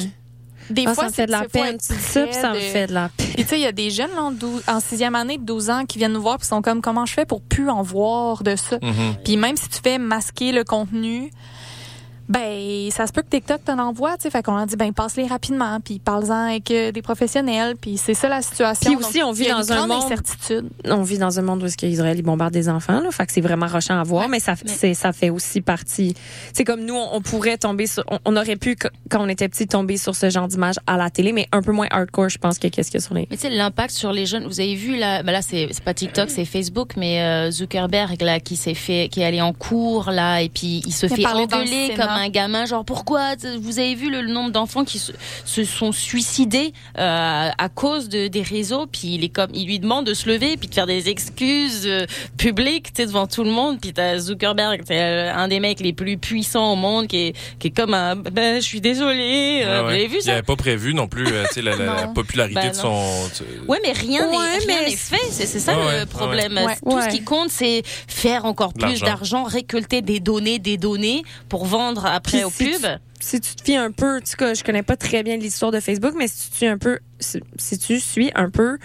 [0.70, 1.74] des Ah, fois, ça me fait de la peine.
[1.76, 3.26] être Tu dis ça, puis ça me fait de la peine.
[3.34, 5.42] puis tu sais, il y a des jeunes là, en, dou- en sixième année de
[5.44, 7.80] 12 ans qui viennent nous voir puis sont comme comment je fais pour plus en
[7.82, 8.76] voir de ça?
[8.82, 9.16] Mhm.
[9.24, 11.30] Puis même si tu fais masquer le contenu,
[12.28, 14.92] ben ça se peut que TikTok t'en envoie, tu sais, fait qu'on leur dit ben
[14.92, 18.94] passe-les rapidement, puis parle-en avec euh, des professionnels, puis c'est ça la situation.
[18.94, 20.68] Puis aussi, Donc, on vit dans un monde- incertitude.
[20.86, 23.32] on vit dans un monde où est-ce qu'Israël il bombarde des enfants là, fait que
[23.32, 26.14] c'est vraiment rochant à voir, mais ça mais- c'est ça fait aussi partie.
[26.52, 29.28] C'est comme nous on, on pourrait tomber sur on, on aurait pu qu- quand on
[29.28, 32.28] était petit tomber sur ce genre d'image à la télé, mais un peu moins hardcore
[32.28, 34.26] je pense que qu'est-ce qu'il y a sur les Mais tu sais, l'impact sur les
[34.26, 38.20] jeunes, vous avez vu là, bah là c'est pas TikTok, c'est Facebook, mais euh, Zuckerberg
[38.22, 41.14] là qui s'est fait, qui est allé en cours là et puis il se Il
[41.16, 44.98] fait engueuler comme un gamin, genre pourquoi vous avez vu le, le nombre d'enfants qui
[44.98, 45.12] se,
[45.44, 49.78] se sont suicidés euh, à cause de, des réseaux, puis il est comme, il lui
[49.78, 53.44] demande de se lever puis de faire des excuses euh, publiques, tu sais devant tout
[53.44, 57.06] le monde, puis t'as Zuckerberg, c'est euh, un des mecs les plus puissants au monde
[57.06, 60.16] qui est qui est comme un, ben je suis désolé, euh, Ouais, vous avez vu
[60.18, 62.74] Il ça avait pas prévu non plus euh, tu sais, la, la- popularité Bah, de
[62.74, 63.02] son.
[63.68, 65.16] Ouais, mais rien n'est Ouais, mais fait.
[65.30, 66.54] C'est ça Ouais, le problème.
[66.56, 66.76] ouais.
[66.76, 67.02] Tout Ouais.
[67.02, 72.06] ce qui compte, c'est faire encore plus d'argent, récolter des données, des données pour vendre
[72.14, 72.98] après Puis aux si pubs.
[73.20, 75.70] si tu te fies un peu, en tout cas, je connais pas très bien l'histoire
[75.72, 78.78] de Facebook, mais si tu suis un peu, si, si tu suis un peu,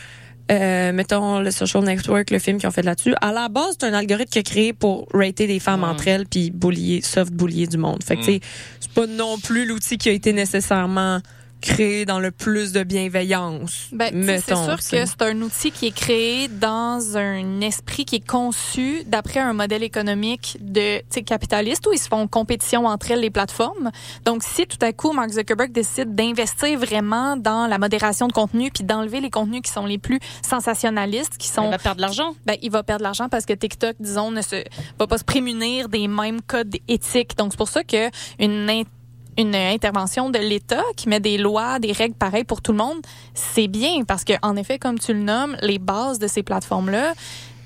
[0.51, 3.85] euh, mettons le social network, le film qu'ils ont fait là-dessus, à la base, c'est
[3.87, 5.83] un algorithme qui a créé pour rater des femmes Mm.
[5.85, 8.03] entre elles puis bullier, soft bullier du monde.
[8.03, 8.25] Fait que Mm.
[8.25, 8.39] tu sais,
[8.81, 11.19] c'est pas non plus l'outil qui a été nécessairement
[11.63, 13.87] créé dans le plus de bienveillance.
[13.93, 14.11] Ben,
[14.45, 19.03] c'est sûr que c'est un outil qui est créé dans un esprit qui est conçu
[19.05, 23.21] d'après un modèle économique de tu sais, capitaliste où ils se font compétition entre elles
[23.21, 23.91] les plateformes.
[24.25, 28.69] Donc si tout à coup Mark Zuckerberg décide d'investir vraiment dans la modération de contenu
[28.69, 32.01] puis d'enlever les contenus qui sont les plus sensationnalistes, qui On sont va perdre de
[32.01, 32.35] l'argent.
[32.45, 34.63] ben, il va perdre de l'argent parce que TikTok, disons, ne se,
[34.99, 37.37] va pas se prémunir des mêmes codes éthiques.
[37.37, 38.83] Donc, c'est pour ça que une,
[39.37, 42.97] une intervention de l'État qui met des lois, des règles pareilles pour tout le monde,
[43.33, 47.13] c'est bien parce que, en effet, comme tu le nommes, les bases de ces plateformes-là,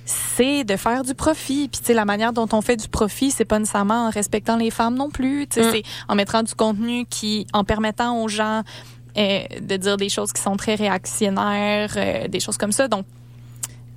[0.05, 1.67] c'est de faire du profit.
[1.67, 4.55] Puis, tu sais, la manière dont on fait du profit, c'est pas nécessairement en respectant
[4.55, 5.47] les femmes non plus.
[5.47, 5.71] Tu sais, Mm.
[5.73, 8.63] c'est en mettant du contenu qui, en permettant aux gens
[9.17, 12.87] euh, de dire des choses qui sont très réactionnaires, euh, des choses comme ça.
[12.87, 13.05] Donc,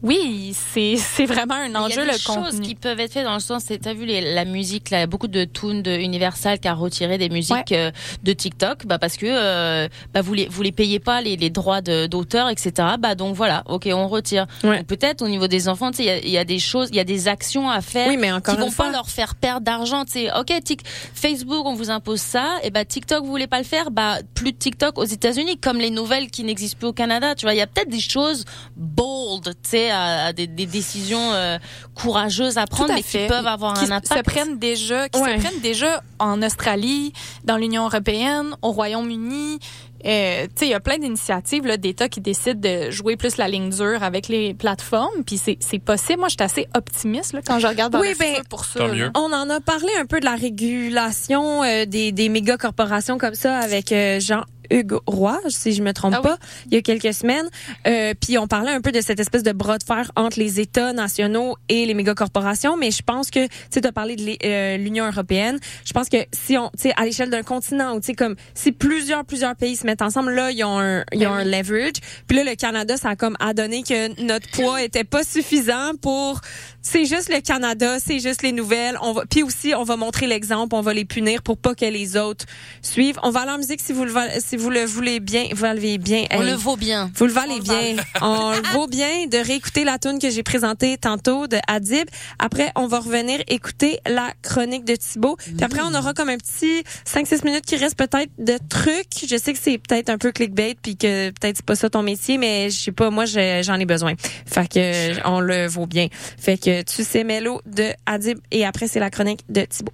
[0.02, 2.60] oui, c'est c'est vraiment un Il y a enjeu des le choses contenu.
[2.62, 5.28] qui peuvent être faites dans le sens, c'est- t'as vu les, la musique, là, beaucoup
[5.28, 7.90] de tunes de Universal qui a retiré des musiques euh,
[8.22, 11.50] de TikTok, bah parce que euh, bah vous les vous les payez pas les, les
[11.50, 12.72] droits de- d'auteur, etc.
[12.98, 14.46] Bah donc voilà, ok, on retire.
[14.64, 14.82] Ouais.
[14.84, 16.96] Peut-être au niveau des enfants, tu il y a, il y a des choses, il
[16.96, 18.08] y a des actions à faire.
[18.08, 20.04] Oui, mais encore qui vont fois, pas leur faire perdre d'argent.
[20.06, 23.58] Tu sais, ok, tic, Facebook, on vous impose ça, et bah TikTok, vous voulez pas
[23.58, 26.92] le faire, bah plus de TikTok aux États-Unis, comme les nouvelles qui n'existent plus au
[26.92, 27.34] Canada.
[27.34, 28.44] Tu vois, il y a peut-être des choses
[28.76, 31.58] bold, tu sais, à, à des, des décisions euh,
[31.94, 33.22] courageuses à prendre, à mais fait.
[33.22, 34.14] qui peuvent avoir qui un impact.
[34.16, 35.36] se prennent déjà, qui Ouais.
[35.38, 37.12] se prennent déjà en Australie,
[37.44, 39.58] dans l'Union européenne, au Royaume-Uni.
[40.06, 43.48] Euh, tu sais, il y a plein d'initiatives d'États qui décident de jouer plus la
[43.48, 45.24] ligne dure avec les plateformes.
[45.26, 46.20] Puis c'est possible.
[46.20, 48.64] Moi, je suis assez optimiste là, quand je regarde dans Oui, le ben, futur pour
[48.64, 48.80] ça.
[49.14, 53.34] On en a parlé un peu de la régulation euh, des, des méga corporations comme
[53.34, 56.28] ça avec euh, Jean Hugues Roy, si je me trompe Ah oui.
[56.30, 57.48] pas, il y a quelques semaines.
[57.86, 60.60] Euh, puis on parlait un peu de cette espèce de bras de fer entre les
[60.60, 62.76] États nationaux et les méga corporations.
[62.76, 65.58] Mais je pense que, tu sais, tu as parlé de l'I- euh, l'Union européenne.
[65.84, 68.36] Je pense que si on, tu sais, à l'échelle d'un continent, ou tu sais, comme
[68.54, 71.94] si plusieurs, plusieurs pays se mettent ensemble, là, ils ont un, ils ont un leverage.
[72.26, 76.40] Puis là, le Canada, ça a comme adonné que notre poids était pas suffisant pour
[76.82, 78.96] c'est juste le Canada, c'est juste les nouvelles.
[79.02, 81.84] On va, puis aussi, on va montrer l'exemple, on va les punir pour pas que
[81.84, 82.46] les autres
[82.82, 83.18] suivent.
[83.22, 85.70] On va aller en musique si vous le, si vous le voulez bien, vous le
[85.76, 86.24] voulez bien.
[86.32, 87.10] On Hey, le vaut bien.
[87.14, 87.96] vous le valez On le bien.
[88.20, 92.08] On le vaut bien de réécouter la tune que j'ai présentée tantôt de Adib.
[92.38, 95.36] Après, on va revenir écouter la chronique de Thibaut.
[95.36, 99.26] Puis après, on aura comme un petit 5-6 minutes qui reste peut-être de trucs.
[99.26, 102.02] Je sais que c'est peut-être un peu clickbait puis que peut-être c'est pas ça ton
[102.02, 104.14] métier, mais je sais pas, moi, j'en ai besoin.
[104.46, 106.08] Fait que on le vaut bien.
[106.38, 109.92] Fait que tu sais Mélo de Adib et après, c'est la chronique de Thibaut.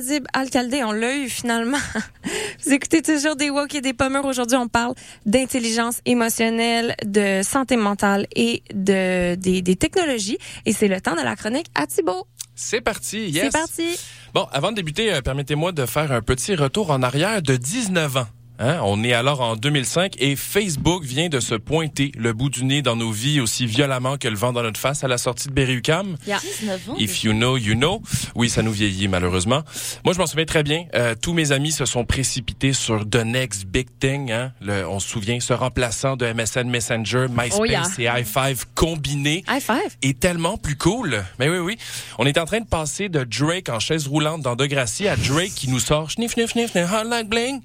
[0.00, 1.78] d'Adib Al-Kaldé, on l'a eu finalement.
[2.64, 4.26] Vous écoutez toujours des walk et des pommeurs.
[4.26, 10.38] Aujourd'hui, on parle d'intelligence émotionnelle, de santé mentale et de des, des technologies.
[10.66, 12.26] Et c'est le temps de la chronique à Thibault.
[12.54, 13.44] C'est parti, yes.
[13.44, 13.98] C'est parti.
[14.34, 18.16] Bon, avant de débuter, euh, permettez-moi de faire un petit retour en arrière de 19
[18.18, 18.26] ans.
[18.58, 18.78] Hein?
[18.84, 22.82] On est alors en 2005 et Facebook vient de se pointer le bout du nez
[22.82, 25.52] dans nos vies aussi violemment que le vent dans notre face à la sortie de
[25.52, 26.16] Berry-UQAM.
[26.26, 26.94] 19 ans.
[26.98, 28.02] If you know, you know.
[28.34, 29.62] Oui, ça nous vieillit malheureusement.
[30.04, 30.84] Moi, je m'en souviens très bien.
[30.94, 34.32] Euh, tous mes amis se sont précipités sur The Next Big Thing.
[34.32, 34.52] Hein?
[34.60, 37.64] Le- on se souvient, ce remplaçant de MSN Messenger, MySpace Oh,
[37.98, 38.18] yeah.
[38.18, 39.96] et i5 combinés High five.
[40.02, 41.24] est tellement plus cool.
[41.38, 41.76] Mais oui, oui.
[42.18, 45.52] On est en train de passer de Drake en chaise roulante dans Degrassi à Drake
[45.54, 47.60] qui nous sort Schnif, schnif, schnif, schnif, hot like bling.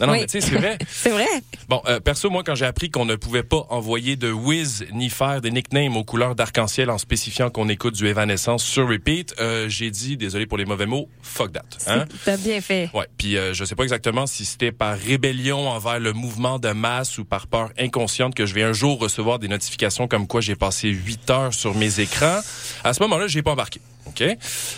[0.00, 0.20] Non, non, Oui.
[0.20, 0.78] mais tu sais, c'est vrai.
[0.88, 1.26] C'est vrai.
[1.68, 5.08] Bon, euh, perso, moi, quand j'ai appris qu'on ne pouvait pas envoyer de whiz ni
[5.10, 9.68] faire des nicknames aux couleurs d'arc-en-ciel en spécifiant qu'on écoute du Evanescence sur repeat, euh,
[9.68, 11.62] j'ai dit, désolé pour les mauvais mots, fuck that.
[11.86, 12.06] Hein?
[12.24, 12.90] T'as bien fait.
[12.94, 16.70] Ouais, puis euh, je sais pas exactement si c'était par rébellion envers le mouvement de
[16.70, 20.40] masse ou par peur inconsciente que je vais un jour recevoir des notifications comme quoi
[20.40, 22.40] j'ai passé 8 heures sur mes écrans.
[22.82, 23.80] À ce moment-là, j'ai pas embarqué.
[24.06, 24.24] OK?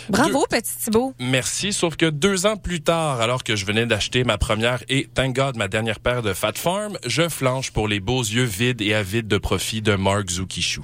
[0.09, 1.13] Bravo, petit Thibault.
[1.19, 5.07] Merci, sauf que deux ans plus tard, alors que je venais d'acheter ma première et,
[5.13, 8.81] thank God, ma dernière paire de Fat Farm, je flanche pour les beaux yeux vides
[8.81, 10.81] et avides de profit de Mark Zukishu.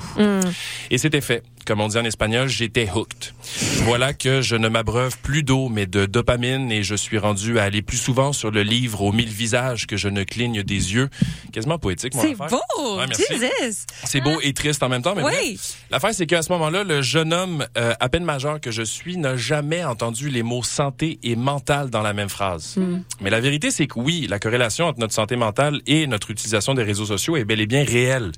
[0.89, 1.43] Et c'était fait.
[1.65, 3.31] Comme on dit en espagnol, j'étais hooked.
[3.83, 7.63] Voilà que je ne m'abreuve plus d'eau, mais de dopamine et je suis rendu à
[7.63, 11.09] aller plus souvent sur le livre aux mille visages que je ne cligne des yeux.
[11.51, 12.97] Quasiment poétique, mon C'est beau.
[12.97, 13.05] Ouais.
[14.03, 15.59] C'est beau et triste en même temps, mais Oui.
[15.89, 19.17] L'affaire, c'est qu'à ce moment-là, le jeune homme, euh, à peine majeur que je suis,
[19.17, 22.75] n'a jamais entendu les mots santé et mental dans la même phrase.
[23.21, 26.73] Mais la vérité, c'est que oui, la corrélation entre notre santé mentale et notre utilisation
[26.73, 28.31] des réseaux sociaux est bel et bien réelle.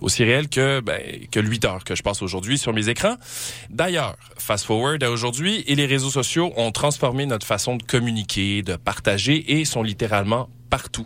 [0.00, 1.00] Aussi réelle que, ben,
[1.30, 3.16] que 8 heures que je passe aujourd'hui sur mes écrans.
[3.70, 8.62] D'ailleurs, fast forward à aujourd'hui, et les réseaux sociaux ont transformé notre façon de communiquer,
[8.62, 11.04] de partager et sont littéralement partout.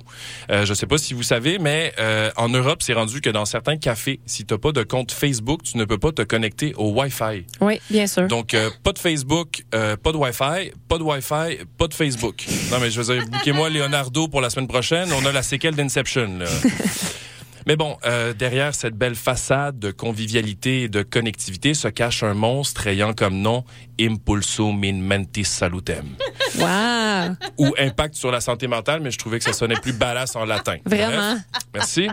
[0.50, 3.46] Euh, je sais pas si vous savez, mais euh, en Europe, c'est rendu que dans
[3.46, 6.92] certains cafés, si t'as pas de compte Facebook, tu ne peux pas te connecter au
[6.92, 7.46] Wi-Fi.
[7.60, 8.28] Oui, bien sûr.
[8.28, 12.44] Donc, euh, pas de Facebook, pas de Wi-Fi, pas de Wi-Fi, pas de Facebook.
[12.70, 15.08] Non, mais je veux dire, bouquez-moi Leonardo pour la semaine prochaine.
[15.12, 16.38] On a la séquelle d'Inception.
[17.66, 22.34] Mais bon, euh, derrière cette belle façade de convivialité et de connectivité se cache un
[22.34, 23.64] monstre ayant comme nom
[24.00, 26.06] Impulso min mentis salutem.
[26.56, 27.34] Wow.
[27.58, 30.44] ou impact sur la santé mentale, mais je trouvais que ça sonnait plus badass en
[30.44, 30.76] latin.
[30.86, 31.32] Vraiment?
[31.32, 31.42] Bref,
[31.74, 32.08] merci.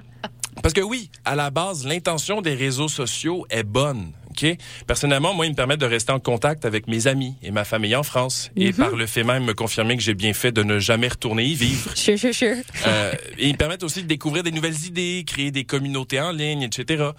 [0.64, 4.14] Parce que oui, à la base, l'intention des réseaux sociaux est bonne.
[4.32, 4.46] OK?
[4.88, 7.96] Personnellement, moi, ils me permettent de rester en contact avec mes amis et ma famille
[7.96, 8.50] en France.
[8.56, 11.44] Et par le fait même, me confirmer que j'ai bien fait de ne jamais retourner
[11.46, 11.92] y vivre.
[12.02, 12.56] Sure, sure, sure.
[12.88, 16.32] Euh, et ils me permettent aussi de découvrir des nouvelles idées, créer des communautés en
[16.32, 17.12] ligne, etc.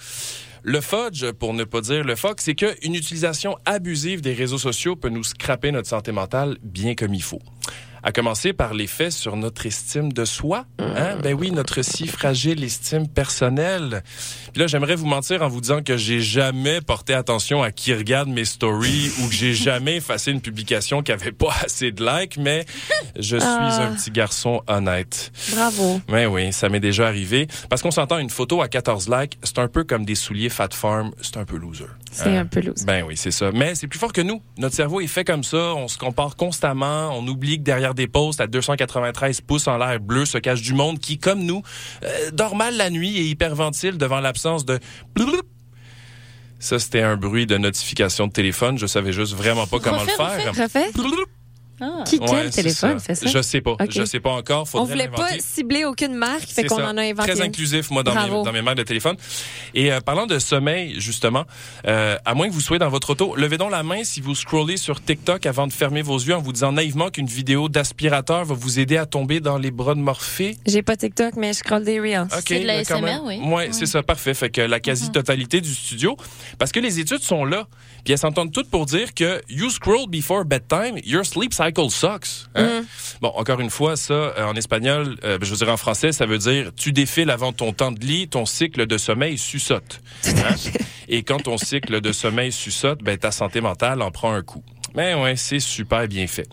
[0.65, 4.97] Le fudge, pour ne pas dire le fuck, c'est qu'une utilisation abusive des réseaux sociaux
[4.97, 7.43] peut nous scraper notre santé mentale bien comme il faut.
[8.05, 10.65] À commencer par l'effet sur notre estime de soi.
[10.81, 11.17] Hein?
[11.23, 14.03] Ben oui, notre si fragile estime personnelle.
[14.53, 17.95] Puis là, j'aimerais vous mentir en vous disant que j'ai jamais porté attention à qui
[17.95, 22.05] regarde mes stories ou que j'ai jamais effacé une publication qui avait pas assez de
[22.05, 22.65] likes, mais
[23.19, 23.83] je suis Ah.
[23.89, 25.31] un petit garçon honnête.
[25.53, 26.01] Bravo.
[26.09, 27.47] Oui, oui, ça m'est déjà arrivé.
[27.71, 30.69] Parce qu'on s'entend, une photo à 14 likes, c'est un peu comme des souliers Fat
[30.73, 31.87] Farm, c'est un peu loser.
[32.15, 32.41] C'est Hein?
[32.43, 32.85] un peu loose.
[32.85, 33.51] Ben oui, c'est ça.
[33.53, 34.43] Mais c'est plus fort que nous.
[34.59, 35.75] Notre cerveau est fait comme ça.
[35.75, 37.11] On se compare constamment.
[37.19, 40.75] On oublie que derrière des posts à 293 pouces en l'air bleu se cache du
[40.75, 41.63] monde qui, comme nous,
[42.05, 44.79] euh, dort mal la nuit et hyperventile devant l'absence de...
[46.59, 48.79] Ça, c'était un bruit de notification de téléphone.
[48.79, 50.53] Je savais juste vraiment pas comment Refais, le faire.
[51.83, 52.05] Ah.
[52.05, 53.05] Qui, Ouais, quel c'est téléphone ça.
[53.05, 53.27] fait ça?
[53.29, 53.73] Je sais pas.
[53.73, 53.89] Ok.
[53.91, 54.63] Je sais pas encore.
[54.63, 57.91] On Faudrait voulait pas cibler aucune marque, fait C'est qu'on en a inventé Très inclusif,
[57.91, 59.17] moi, dans mes, dans mes marques de téléphone.
[59.75, 61.45] Et euh, parlant de sommeil, justement,
[61.87, 64.35] euh, à moins que vous soyez dans votre auto, levez donc la main si vous
[64.35, 68.45] scrollez sur TikTok avant de fermer vos yeux en vous disant naïvement qu'une vidéo d'aspirateur
[68.45, 70.57] va vous aider à tomber dans les bras de Morphée.
[70.67, 72.23] J'ai pas TikTok, mais je scroll des reels.
[72.33, 73.21] OK, C'est de la ben, même.
[73.25, 73.41] oui.
[73.45, 74.35] Ouais, c'est ça, parfait.
[74.35, 76.17] Fait que la quasi-totalité du studio,
[76.59, 77.67] parce que les études sont là,
[78.05, 82.49] puis elles s'entendent toutes pour dire que you scroll before bedtime, your sleep cycle sucks.
[82.55, 82.85] Hein?
[83.21, 86.27] Bon, encore une fois, ça, euh, en espagnol, euh, je veux dire en français, ça
[86.27, 90.01] veut dire tu défiles avant ton temps de lit, ton cycle de sommeil suçote.
[90.27, 90.55] Hein?
[91.09, 94.65] Et quand ton cycle de sommeil suçote, ben, ta santé mentale en prend un coup.
[94.95, 96.47] Mais ouais, c'est super bien fait.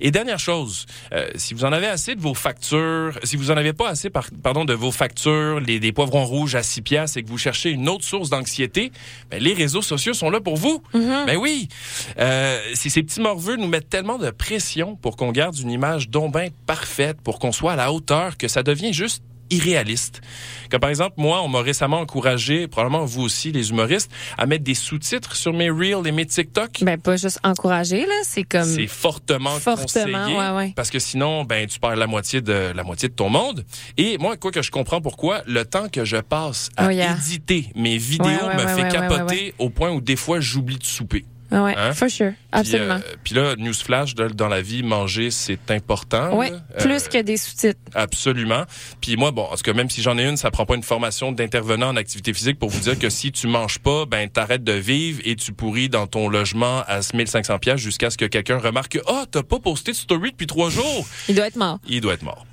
[0.00, 3.56] Et dernière chose, euh, si vous en avez assez de vos factures, si vous en
[3.56, 7.18] avez pas assez, par- pardon, de vos factures, les, des poivrons rouges à 6 piastres
[7.18, 8.92] et que vous cherchez une autre source d'anxiété,
[9.30, 10.82] ben, les réseaux sociaux sont là pour vous.
[11.26, 11.68] Ben oui.
[12.18, 16.08] Euh, si ces petits morveux nous mettent tellement de pression pour qu'on garde une image
[16.08, 20.20] donc ben parfaite, pour qu'on soit à la hauteur, que ça devient juste irréaliste.
[20.70, 24.64] Comme par exemple, moi, on m'a récemment encouragé, probablement vous aussi, les humoristes, à mettre
[24.64, 26.82] des sous-titres sur mes Reels et mes TikTok.
[26.82, 28.14] Ben, pas juste encouragé, là.
[28.24, 28.64] C'est comme.
[28.64, 30.72] C'est fortement, Fortement, conseillé ouais, ouais.
[30.74, 33.64] parce que sinon ben tu perds la moitié de la moitié de ton monde
[33.96, 37.12] et moi quoi que je comprends pourquoi le temps que je passe à Oh, yeah.
[37.16, 41.24] éditer mes vidéos Ouais, me fait capoter au point où des fois j'oublie de souper.
[41.50, 41.92] Ah ouais, Hein?
[41.92, 42.32] for sure.
[42.32, 42.94] Puis, Absolument.
[42.94, 46.36] euh, Puis là newsflash dans la vie manger c'est important.
[46.36, 46.58] ouais, là.
[46.78, 47.78] plus Euh, que des sous-titres.
[47.94, 48.64] Absolument.
[49.00, 51.32] Puis moi, bon, tout cas, même si j'en ai une, ça prend pas une formation
[51.32, 54.72] d'intervenant en activité physique pour vous dire que si tu manges pas, ben t'arrêtes de
[54.72, 58.98] vivre et tu pourris dans ton logement à 1500 pièces jusqu'à ce que quelqu'un remarque
[59.06, 61.06] ah t'as pas posté de story depuis trois jours.
[61.28, 61.78] Il doit être mort.
[61.88, 62.44] Il doit être mort.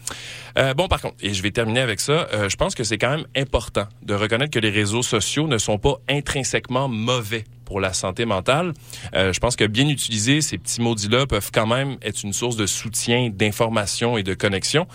[0.57, 2.99] Euh, bon, par contre, et je vais terminer avec ça, euh, je pense que c'est
[2.99, 7.81] quand même important de reconnaître que les réseaux sociaux ne sont pas intrinsèquement mauvais pour
[7.81, 8.73] la santé mentale.
[9.15, 12.55] Euh, je pense que bien utilisés, ces petits maudits-là peuvent quand même être une source
[12.55, 14.85] de soutien, d'information et de connexion.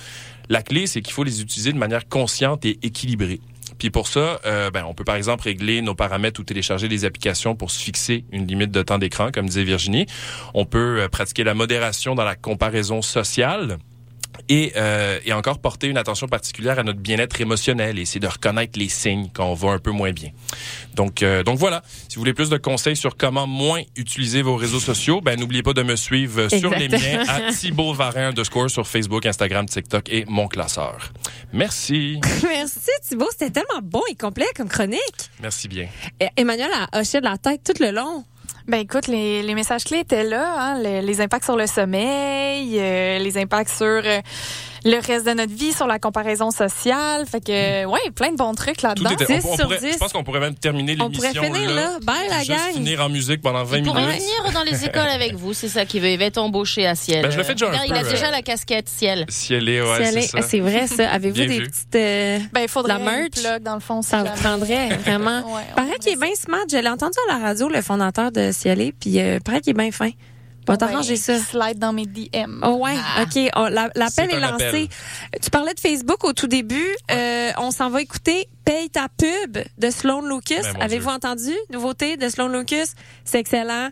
[0.48, 3.40] La clé, c'est qu'il faut les utiliser de manière consciente et équilibrée.
[3.78, 7.04] Puis pour ça, euh, ben, on peut par exemple régler nos paramètres ou télécharger des
[7.04, 10.06] applications pour se fixer une limite de temps d'écran, comme disait Virginie.
[10.54, 13.78] On peut euh, pratiquer la modération dans la comparaison sociale
[14.48, 18.26] et, euh, et encore porter une attention particulière à notre bien-être émotionnel et essayer de
[18.26, 20.30] reconnaître les signes quand on va un peu moins bien.
[20.94, 21.82] Donc, euh, donc voilà.
[22.08, 25.62] Si vous voulez plus de conseils sur comment moins utiliser vos réseaux sociaux, ben n'oubliez
[25.62, 29.66] pas de me suivre sur les miens à Thibault Varin de Score sur Facebook, Instagram,
[29.66, 31.12] TikTok et mon classeur.
[31.52, 32.20] Merci.
[32.42, 33.28] Merci, Thibault.
[33.30, 35.30] C'était tellement bon et complet comme chronique.
[35.40, 35.88] Merci bien.
[36.36, 38.24] Emmanuel a hoché de la tête tout le long.
[38.66, 42.78] Ben écoute, les, les messages clés étaient là, hein, le- les impacts sur le sommeil,
[42.78, 44.20] euh, les impacts sur euh,
[44.90, 47.26] le reste de notre vie, sur la comparaison sociale.
[47.26, 49.10] Fait que, ouais, plein de bons trucs là-dedans.
[49.10, 49.92] était, 10 on, on sur pourrait, 10.
[49.92, 51.98] je pense qu'on pourrait même terminer On pourrait l'émission finir là.
[52.02, 52.72] Bye, la Juste gang.
[52.74, 53.94] finir en musique pendant 20 Il minutes.
[53.94, 56.08] pourrait venir dans les écoles avec vous, c'est ça qui veut.
[56.10, 57.22] Il va être embauché à Ciel.
[57.22, 59.26] Ben, je le fais déjà un peu, Il a euh, déjà la casquette Ciel.
[59.28, 60.42] Ciel est, ouais, c'est est- ça.
[60.42, 61.10] C'est vrai, ça.
[61.10, 61.62] Avez-vous des vu.
[61.68, 61.94] petites.
[61.96, 64.02] euh, Ben, il faudrait La merch, une plug, dans le fond.
[64.02, 64.40] ça vous jamais.
[64.40, 65.40] prendrait vraiment.
[65.54, 66.58] Ouais, on paraît qu'il est bien smart.
[66.70, 69.74] Je l'ai entendu à la radio, le fondateur de Cielé, puis euh, paraît qu'il est
[69.82, 70.10] bien fin.
[70.68, 70.86] Va ça.
[70.86, 71.38] t'arranger Ouais, ça.
[71.38, 72.62] Slide dans mes DM.
[72.64, 73.50] Oh ouais, OK.
[73.56, 74.64] on- la- L'appel est, lancé.
[74.66, 74.88] appel.
[75.42, 76.86] Tu parlais de Facebook au tout début.
[77.10, 80.62] Euh, on s'en va écouter Paye ta pub de Sloan Lucas.
[80.74, 81.52] Ben, Avez-vous entendu?
[81.72, 82.92] Nouveauté de Sloan Lucas.
[83.24, 83.88] C'est excellent.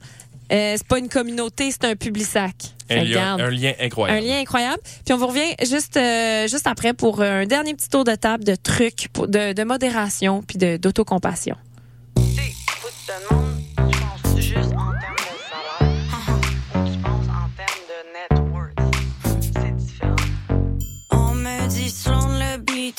[0.53, 2.55] Euh, c'est pas une communauté, c'est un public sac.
[2.89, 4.20] Un, lien, un lien incroyable.
[4.20, 4.79] Un lien incroyable.
[5.05, 8.45] Puis on vous revient juste euh, juste après pour un dernier petit tour de table
[8.45, 11.57] de trucs pour, de, de modération puis de d'autocompassion.
[12.16, 13.45] Faut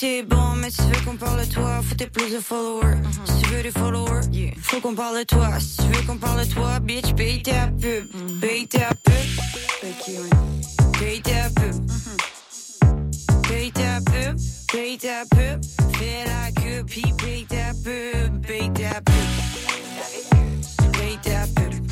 [0.05, 2.97] est bon, mais tu veux qu'on parle de toi, faut t'aies plus de followers.
[3.25, 4.21] Si tu veux des followers,
[4.61, 5.59] faut qu'on parle de toi.
[5.59, 8.05] Si tu veux qu'on parle de toi, bitch, paye ta pub.
[8.39, 9.13] Paye ta pub.
[10.99, 11.89] Paye ta pub.
[13.47, 14.37] Paye ta pub.
[14.71, 15.61] Paye ta pub.
[15.97, 18.45] Fais la queue, puis paye ta pub.
[18.45, 19.15] Paye ta pub.
[20.93, 21.86] Paye ta pub.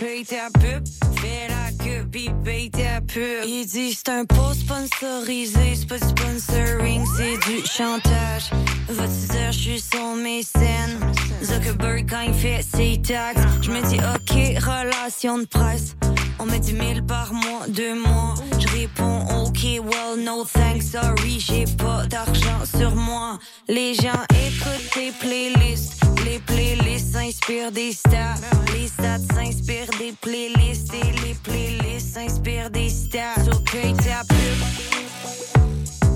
[0.00, 0.82] Paye ta pub,
[1.20, 2.06] fais la queue,
[2.42, 3.44] paye ta pub.
[3.46, 8.50] Il dit c'est un post sponsorisé, c'est pas du sponsoring, c'est du chantage.
[8.88, 10.98] Va-tu dire je suis son mécène?
[11.42, 15.94] Zuckerberg quand il fait ses taxes, je me dis ok, relation de presse.
[16.38, 18.32] On met 10 000 par mois, deux mois.
[18.58, 23.38] Je réponds ok, well no thanks, sorry, j'ai pas d'argent sur moi.
[23.68, 28.34] Les gens écoutent tes playlists, les playlists s'inspirent des stats.
[28.74, 33.44] Les stats s'inspirent des playlists et les playlists s'inspirent des stats.
[33.44, 34.58] So paye ta pub,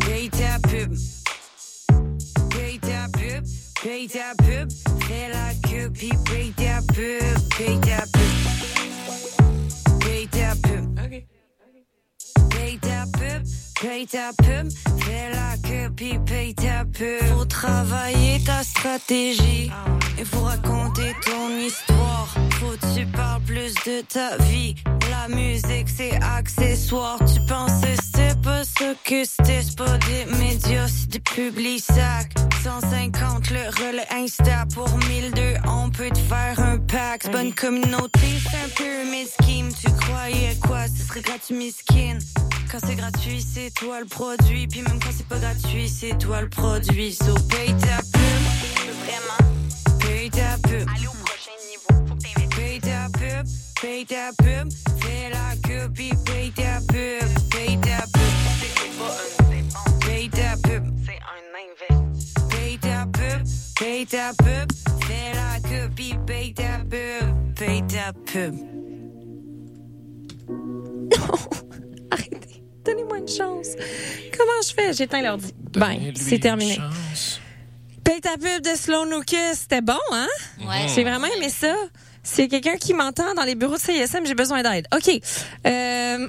[0.06, 0.94] paye ta pub,
[2.50, 3.44] paye ta pub,
[3.82, 4.70] paye ta pub,
[5.06, 8.34] fais la queue puis paye ta pub, paye ta pub,
[10.00, 10.84] paye ta pub.
[12.50, 13.42] Paye ta pub,
[13.80, 14.70] paye ta pub,
[15.04, 19.68] fais la queue puis paye ta Faut travailler ta stratégie,
[20.16, 22.32] il faut raconter ton histoire.
[22.60, 24.76] Faut que tu parles plus de ta vie.
[25.10, 27.18] La musique c'est accessoire.
[27.18, 32.32] Tu pensais c'était pas ça que c'était, c'est pas des médias, c'est des publics sacs.
[32.64, 37.30] 150 le relais Insta pour 1002, on peut te faire un pack.
[37.30, 39.68] Bonne communauté, c'est un pyramid scheme.
[39.70, 42.18] Tu croyais quoi, ce serait gratuit miskin.
[42.72, 44.66] Quand c'est gratuit, c'est toi le produit.
[44.66, 47.12] Puis même quand c'est pas gratuit, c'est toi le produit.
[47.12, 48.42] So paye ta pub,
[49.04, 50.88] Vraiment, paye ta pub.
[50.88, 52.06] aller au prochain niveau.
[52.08, 52.56] Faut que.
[52.56, 53.46] Paye ta pub,
[53.82, 54.72] paye ta pub.
[55.02, 57.28] Fais la queue, puis paye ta pub.
[57.50, 58.13] Paye ta pub,
[63.78, 64.70] paye ta pub.
[65.06, 67.54] Fais la queue, puis paye ta pub.
[67.58, 68.54] Paye ta pub.
[72.10, 72.62] Arrêtez.
[72.84, 73.68] Donnez-moi une chance.
[74.36, 74.92] Comment je fais?
[74.92, 75.52] J'éteins l'ordi.
[75.72, 76.78] Ben, c'est terminé.
[78.04, 79.54] Paye ta pub de Slow Lucas.
[79.54, 80.26] C'était bon, hein?
[80.60, 80.86] Ouais.
[80.94, 81.74] J'ai vraiment aimé ça.
[82.26, 84.86] C'est quelqu'un qui m'entend dans les bureaux de CISM, j'ai besoin d'aide.
[84.94, 85.08] OK.
[85.66, 86.28] Euh,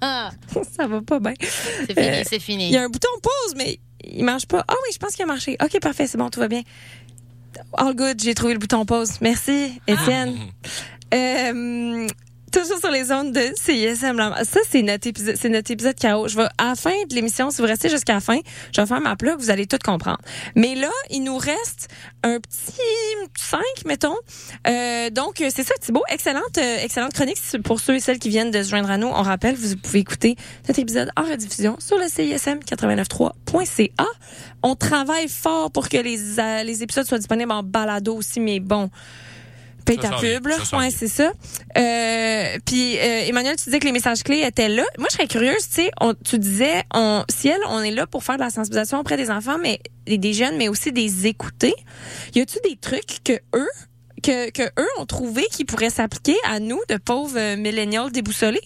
[0.76, 1.34] ça va pas bien.
[1.40, 2.68] C'est fini, Euh, c'est fini.
[2.68, 4.64] Il y a un bouton pause, mais il marche pas?
[4.66, 5.56] Ah oui, je pense qu'il a marché.
[5.62, 6.62] OK, parfait, c'est bon, tout va bien.
[7.72, 9.20] All good, j'ai trouvé le bouton pause.
[9.20, 10.36] Merci, Étienne.
[11.14, 12.06] Euh,
[12.62, 14.18] toujours sur les zones de CISM.
[14.44, 16.26] Ça, c'est notre épisode, c'est notre épisode KO.
[16.26, 18.38] Je vais, à la fin de l'émission, si vous restez jusqu'à la fin,
[18.74, 20.18] je vais faire ma plug, vous allez tout comprendre.
[20.54, 21.88] Mais là, il nous reste
[22.22, 22.72] un petit
[23.36, 24.16] 5, mettons.
[24.66, 26.02] Euh, donc, c'est ça, Thibaut.
[26.08, 29.08] Excellente, euh, excellente chronique pour ceux et celles qui viennent de se joindre à nous.
[29.08, 30.36] On rappelle, vous pouvez écouter
[30.66, 34.06] cet épisode en rediffusion sur le CISM 893.ca.
[34.62, 38.60] On travaille fort pour que les, euh, les épisodes soient disponibles en balado aussi, mais
[38.60, 38.90] bon.
[39.86, 40.56] Paye ta pub, là.
[40.74, 41.30] Ouais, c'est ça.
[41.78, 44.84] Euh, puis euh, Emmanuel, tu disais que les messages clés étaient là.
[44.98, 48.06] Moi, je serais curieuse, tu sais, on- tu disais, on, si elle, on est là
[48.06, 51.26] pour faire de la sensibilisation auprès des enfants, mais des, des jeunes, mais aussi des
[51.26, 51.74] écouter.
[52.34, 53.68] Y a-tu des trucs que eux,
[54.22, 58.60] que, que eux ont trouvé qui pourraient s'appliquer à nous, de pauvres euh, millennials déboussolés?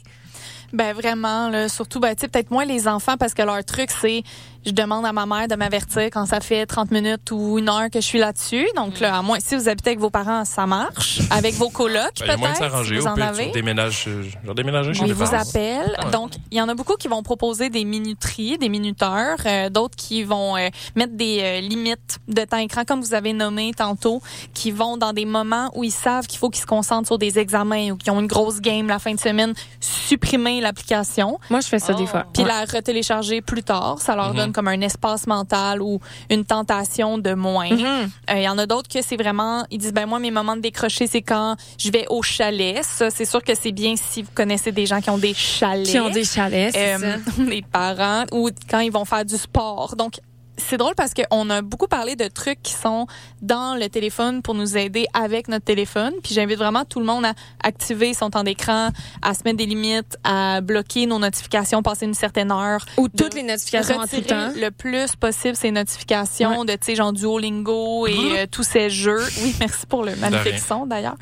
[0.73, 3.91] Ben vraiment, là, surtout, ben, tu sais, peut-être moins les enfants parce que leur truc,
[4.01, 4.23] c'est
[4.67, 7.89] je demande à ma mère de m'avertir quand ça fait 30 minutes ou une heure
[7.91, 8.67] que je suis là-dessus.
[8.77, 11.21] Donc là, à moins si vous habitez avec vos parents, ça marche.
[11.31, 12.97] Avec vos colocs, Ben, peut-être, s'arranger.
[12.97, 13.47] si vous Au en avez.
[13.47, 15.43] tu déménages, euh, genre déménager chez On les vous parents.
[15.49, 15.97] appelle.
[16.05, 16.11] Ouais.
[16.11, 19.97] Donc, il y en a beaucoup qui vont proposer des minuteries, des minuteurs, euh, d'autres
[19.97, 24.21] qui vont euh, mettre des euh, limites de temps écran, comme vous avez nommé tantôt,
[24.55, 27.39] qui vont dans des moments où ils savent qu'il faut qu'ils se concentrent sur des
[27.39, 31.69] examens ou qu'ils ont une grosse game la fin de semaine, supprimer l'application, Moi, je
[31.69, 31.99] fais ça Oh.
[31.99, 32.27] des fois.
[32.33, 32.49] puis Ouais.
[32.49, 33.97] la retélécharger plus tard.
[34.01, 34.37] Ça leur Mhm.
[34.37, 37.71] donne comme un espace mental ou une tentation de moins.
[37.71, 37.85] Mhm.
[38.31, 40.57] Euh, Il y en a d'autres que c'est vraiment, ils disent ben moi mes moments
[40.57, 42.83] de décrocher c'est quand je vais au chalet.
[42.85, 45.87] Ça c'est sûr que c'est bien si vous connaissez des gens qui ont des chalets,
[45.89, 47.43] Qui ont des chalets, Euh, ça.
[47.45, 49.95] des parents ou quand ils vont faire du sport.
[49.97, 50.15] Donc
[50.61, 53.07] c'est drôle parce qu'on a beaucoup parlé de trucs qui sont
[53.43, 56.13] dans le téléphone pour nous aider avec notre téléphone.
[56.23, 58.91] Puis j'invite vraiment tout le monde à activer son temps d'écran,
[59.23, 62.85] à se mettre des limites, à bloquer nos notifications, passer une certaine heure.
[62.97, 64.51] Ou toutes les notifications en tout temps.
[64.55, 69.21] le plus possible ces notifications de, tu sais, genre Duolingo et euh, tous ces jeux.
[69.43, 71.17] Oui, merci pour le magnifique son, d'ailleurs.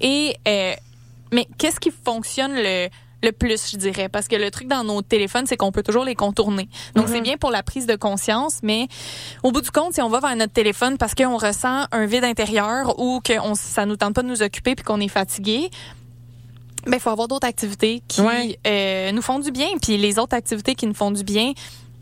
[0.00, 0.74] et, euh,
[1.32, 2.88] mais qu'est-ce qui fonctionne le
[3.22, 6.04] le plus, je dirais, parce que le truc dans nos téléphones, c'est qu'on peut toujours
[6.04, 6.68] les contourner.
[6.94, 8.88] Donc, c'est bien pour la prise de conscience, mais
[9.42, 12.24] au bout du compte, si on va vers notre téléphone parce qu'on ressent un vide
[12.24, 15.70] intérieur ou que on, ça nous tente pas de nous occuper puis qu'on est fatigué,
[16.84, 18.58] ben, il faut avoir d'autres activités qui Ouais.
[18.66, 19.68] euh, nous font du bien.
[19.80, 21.52] Puis les autres activités qui nous font du bien,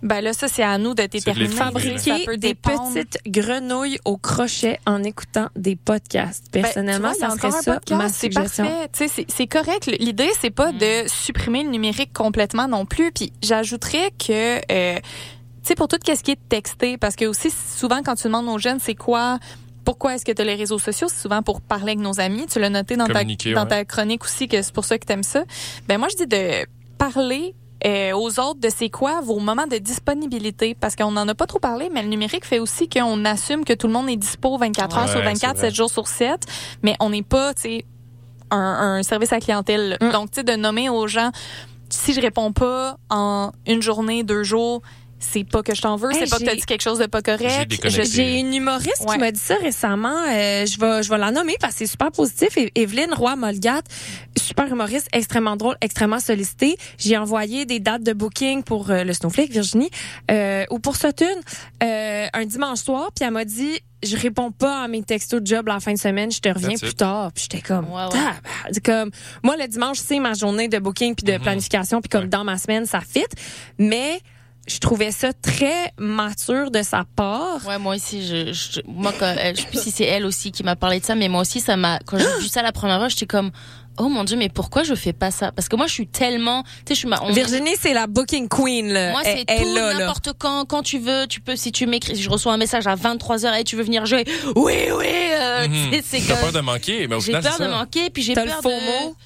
[0.02, 1.48] ben là, ça, c'est à nous de déterminer.
[1.48, 6.44] Fabriquer des petites grenouilles au crochet en écoutant des podcasts.
[6.52, 8.64] Ben, Personnellement, tu vois, ça serait ça podcast, ma C'est suggestion.
[8.64, 8.88] parfait.
[8.92, 9.86] Tu sais, c'est- c'est correct.
[9.98, 13.12] L'idée, c'est pas de supprimer le numérique complètement non plus.
[13.12, 15.02] Puis j'ajouterais que, euh, tu
[15.62, 18.58] sais, pour tout ce qui est texté, parce que aussi souvent quand tu demandes aux
[18.58, 19.38] jeunes, c'est quoi
[19.84, 21.08] pourquoi est-ce que tu as les réseaux sociaux?
[21.10, 22.46] C'est souvent pour parler avec nos amis.
[22.46, 23.68] Tu l'as noté dans, ta, Communiquer, dans ouais.
[23.68, 25.42] ta chronique aussi que c'est pour ça que tu aimes ça.
[25.88, 26.66] Ben moi, je dis de
[26.98, 27.54] parler
[27.86, 30.74] euh, aux autres de c'est quoi vos moments de disponibilité?
[30.78, 33.72] Parce qu'on n'en a pas trop parlé mais le numérique fait aussi qu'on assume que
[33.72, 35.66] tout le monde est dispo 24 heures Ouais, sur c'est 24 vrai.
[35.68, 36.46] 7 jours sur 7
[36.82, 37.84] mais on n'est pas tu sais
[38.50, 39.96] un, un service à la clientèle.
[40.00, 40.10] Mm.
[40.10, 41.30] Donc, tu sais, de nommer aux gens,
[41.88, 44.82] si je réponds pas en une journée, deux jours,
[45.20, 46.98] c'est pas que je t'en veux, Hey, c'est pas que t'as j'ai- dit quelque chose
[46.98, 47.72] de pas correct.
[47.88, 49.14] J'ai une humoriste Ouais.
[49.14, 50.16] qui m'a dit ça récemment.
[50.28, 52.56] Euh, je vais, je vais la nommer parce que c'est super positif.
[52.56, 53.82] É- Evelyne Roy Molgat,
[54.38, 56.76] super humoriste, extrêmement drôle, extrêmement sollicitée.
[56.98, 59.90] J'ai envoyé des dates de booking pour euh, le Snowflake Virginie
[60.30, 61.26] euh, ou pour Sutton
[61.82, 63.10] euh, un dimanche soir.
[63.14, 65.98] Puis elle m'a dit, je réponds pas à mes textos de job la fin de
[65.98, 66.32] semaine.
[66.32, 66.96] Je te reviens That's plus it.
[66.96, 67.32] tard.
[67.32, 68.08] Puis j'étais comme, Ouais, ouais.
[68.08, 68.42] tabarnak.
[68.72, 69.10] C'est comme
[69.42, 71.40] moi le dimanche c'est ma journée de booking puis de Mhm.
[71.42, 72.28] planification puis comme Ouais.
[72.28, 73.24] dans ma semaine ça fit.
[73.78, 74.20] Mais
[74.70, 77.64] je trouvais ça très mature de sa part.
[77.66, 80.52] Ouais, moi aussi, je, je moi, quand, elle- je sais plus si c'est elle aussi
[80.52, 82.72] qui m'a parlé de ça, mais moi aussi, ça m'a, quand j'ai vu ça la
[82.72, 83.50] première fois, j'étais comme,
[83.98, 85.52] oh mon dieu, mais pourquoi je fais pas ça?
[85.52, 88.06] Parce que moi, je suis tellement, tu sais, je suis ma, on- Virginie, c'est la
[88.06, 89.10] booking queen, là.
[89.10, 89.98] Moi, c'est tout, là, là.
[89.98, 92.86] n'importe quand, quand tu veux, tu peux, si tu m'écris, si je reçois un message
[92.86, 94.24] à 23 h et tu veux venir jouer,
[94.56, 97.42] oui, oui, euh, tu sais, c'est T'as comme- peur de manquer, mais au j'ai final,
[97.42, 98.74] peur c'est de manquer, puis j'ai T'as peur le de...
[98.80, 99.16] FOMO?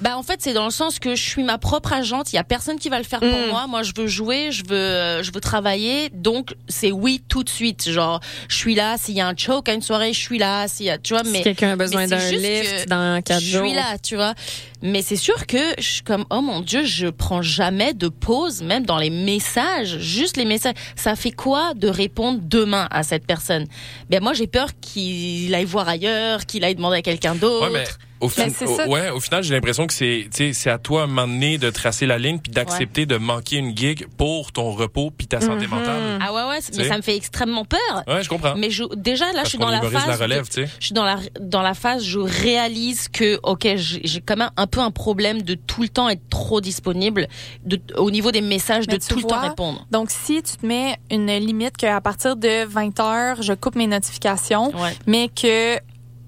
[0.00, 2.32] Bah en fait c'est dans le sens que je suis ma propre agente.
[2.32, 3.48] Il y a personne qui va le faire pour Mm.
[3.50, 3.66] moi.
[3.66, 6.08] Moi je veux jouer, je veux, euh, je veux travailler.
[6.12, 7.90] Donc c'est oui tout de suite.
[7.90, 8.96] Genre je suis là.
[8.98, 10.66] S'il y a un choke à une soirée, je suis là.
[10.68, 13.58] S'il y a, tu vois, Si mais quelqu'un a besoin d'un lift dans quatre je
[13.58, 14.34] suis là, tu vois.
[14.82, 18.62] Mais c'est sûr que je suis comme oh mon dieu, je prends jamais de pause,
[18.62, 20.74] même dans les messages, juste les messages.
[20.96, 23.66] Ça fait quoi de répondre demain à cette personne?
[24.08, 27.66] Ben moi j'ai peur qu'il aille voir ailleurs, qu'il aille demander à quelqu'un d'autre.
[27.70, 27.84] Ouais, mais
[28.20, 28.86] au, fin- ça.
[28.88, 31.26] ouais, au final, j'ai l'impression que c'est, tu sais, c'est à toi à un moment
[31.26, 35.26] donné de tracer la ligne puis d'accepter de manquer une gig pour ton repos puis
[35.26, 35.70] ta santé Mhm.
[35.78, 36.18] mentale.
[36.20, 37.78] Ah ouais ouais, mais ça me fait extrêmement peur.
[38.06, 38.54] Ouais, je comprends.
[38.56, 40.06] Mais je, déjà là, Parce je suis dans la phase.
[40.06, 40.70] la relève, tu sais.
[40.78, 44.50] je suis dans la dans la phase, je réalise que ok, j'ai j'ai quand même
[44.56, 47.28] un peu un problème de tout le temps être trop disponible,
[47.64, 49.86] de, au niveau des messages, Mais de tout le temps répondre.
[49.90, 53.86] Donc, si tu te mets une limite qu'à partir de 20 heures, je coupe mes
[53.86, 54.94] notifications, Ouais.
[55.06, 55.78] mais que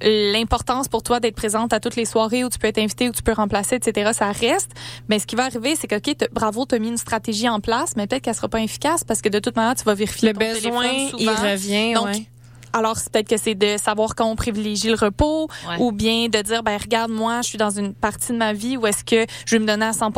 [0.02, 3.12] l'importance pour toi d'être présente à toutes les soirées où tu peux être invité, où
[3.12, 4.70] tu peux remplacer, etc., ça reste.
[5.08, 7.60] Mais ce qui va arriver, c'est que, OK, bravo, tu as mis une stratégie en
[7.60, 10.28] place, mais peut-être qu'elle sera pas efficace parce que de toute manière, tu vas vérifier
[10.28, 12.26] Le ton besoin, téléphone il revient, Donc, ouais.
[12.74, 15.76] Alors, c'est peut-être que c'est de savoir quand on privilégie le repos Ouais.
[15.78, 18.76] ou bien de dire, ben regarde, moi, je suis dans une partie de ma vie
[18.76, 20.10] où est-ce que je vais me donner à 100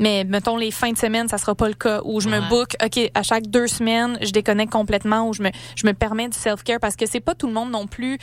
[0.00, 2.00] mais mettons les fins de semaine, ça sera pas le cas.
[2.04, 5.50] Où je me book, ok, à chaque deux semaines, je déconnecte complètement, où je me,
[5.76, 8.18] je me permets du self-care parce que c'est pas tout le monde non plus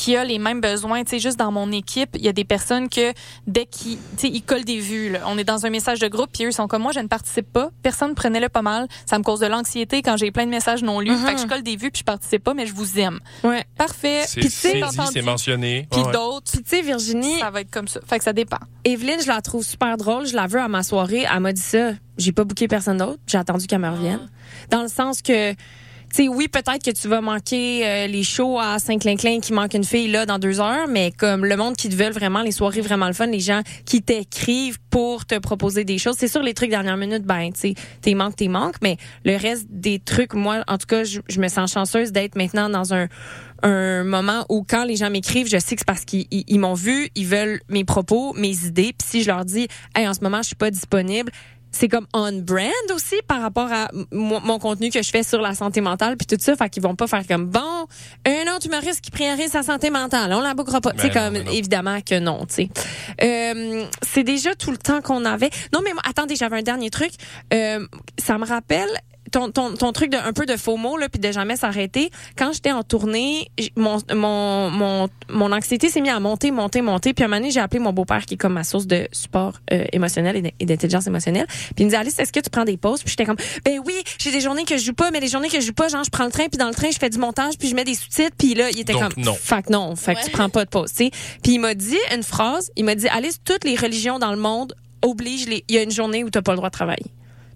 [0.00, 1.04] qui a les mêmes besoins.
[1.04, 3.12] Tu sais, juste dans mon équipe, il y a des personnes que
[3.46, 5.10] dès qu'ils, tu sais, ils collent des vues.
[5.10, 5.20] là.
[5.26, 7.06] On est dans un message de groupe, puis eux ils sont comme moi, je ne
[7.06, 7.70] participe pas.
[7.82, 8.88] Personne prenait-le pas mal.
[9.04, 11.14] Ça me cause de l'anxiété quand j'ai plein de messages non lus.
[11.16, 13.20] Fait que je colle des vues puis je participe pas, mais je vous aime.
[13.44, 13.64] Ouais.
[13.76, 14.22] Parfait.
[14.26, 14.80] C'est, Puis tu sais,
[15.12, 15.86] c'est mentionné.
[15.90, 18.00] Puis Ouais, d'autres, Puis tu sais, Virginie, ça va être comme ça.
[18.06, 18.58] Fait que ça dépend.
[18.84, 20.26] Evelyne, je la trouve super drôle.
[20.26, 21.26] Je la veux à ma soirée.
[21.30, 21.90] Elle m'a dit ça.
[22.16, 23.18] J'ai pas booké personne d'autre.
[23.26, 24.30] J'ai attendu qu'elle me revienne.
[24.70, 25.54] Dans le sens que,
[26.16, 29.84] sais, oui, peut-être que tu vas manquer euh, les shows à Saint-Clinclin qui manque une
[29.84, 32.80] fille là dans deux heures, mais comme le monde qui te veut vraiment, les soirées
[32.80, 36.16] vraiment le fun, les gens qui t'écrivent pour te proposer des choses.
[36.18, 39.36] C'est sûr, les trucs dernière minute, ben, tu sais, t'es manques, t'es manques, mais le
[39.36, 43.08] reste des trucs, moi, en tout cas, je, me sens chanceuse d'être maintenant dans un
[43.62, 46.58] un moment où quand les gens m'écrivent, je sais que c'est parce qu'ils ils- ils
[46.58, 48.94] m'ont vu, ils veulent mes propos, mes idées.
[48.98, 51.30] Puis si je leur dis, hey, en ce moment, je suis pas disponible,
[51.70, 55.54] c'est comme on brand aussi par rapport à mon, contenu que je fais sur la
[55.54, 56.56] santé mentale puis tout ça.
[56.56, 57.86] Fait qu'ils vont pas faire comme bon,
[58.26, 60.92] un autre humoriste qui priorise sa santé mentale, on la bookera pas.
[60.92, 61.52] Ben sais non, comme ben non.
[61.52, 62.46] évidemment que non.
[62.46, 62.68] Tu sais,
[63.22, 65.50] Euh, c'est déjà tout le temps qu'on avait.
[65.72, 67.12] Non mais moi, attendez, j'avais un dernier truc.
[67.52, 67.86] Euh,
[68.18, 68.88] ça me rappelle.
[69.30, 72.10] Ton, ton, ton truc de un peu de faux mots là, puis de jamais s'arrêter.
[72.36, 77.12] Quand j'étais en tournée, mon mon mon mon anxiété s'est mise à monter, monter, monter.
[77.14, 79.54] Puis un moment donné, j'ai appelé mon beau-père qui est comme ma source de support
[79.72, 81.46] euh, émotionnel et d'intelligence émotionnelle.
[81.48, 83.00] Puis il me dit Alice, est-ce que tu prends des pauses?
[83.02, 85.48] Puis j'étais comme ben oui, j'ai des journées que je joue pas, mais les journées
[85.48, 87.10] que je joue pas, genre je prends le train, puis dans le train je fais
[87.10, 88.36] du montage, puis je mets des sous-titres.
[88.38, 89.34] Puis là, il était Donc, comme non.
[89.34, 90.32] Fait que non, fait que tu Ouais.
[90.32, 90.90] prends pas de pause.
[90.90, 91.10] tu sais.
[91.42, 92.70] Puis il m'a dit une phrase.
[92.76, 95.64] Il m'a dit Alice, toutes les religions dans le monde obligent les.
[95.68, 97.06] Il y a une journée où t'as pas le droit de travailler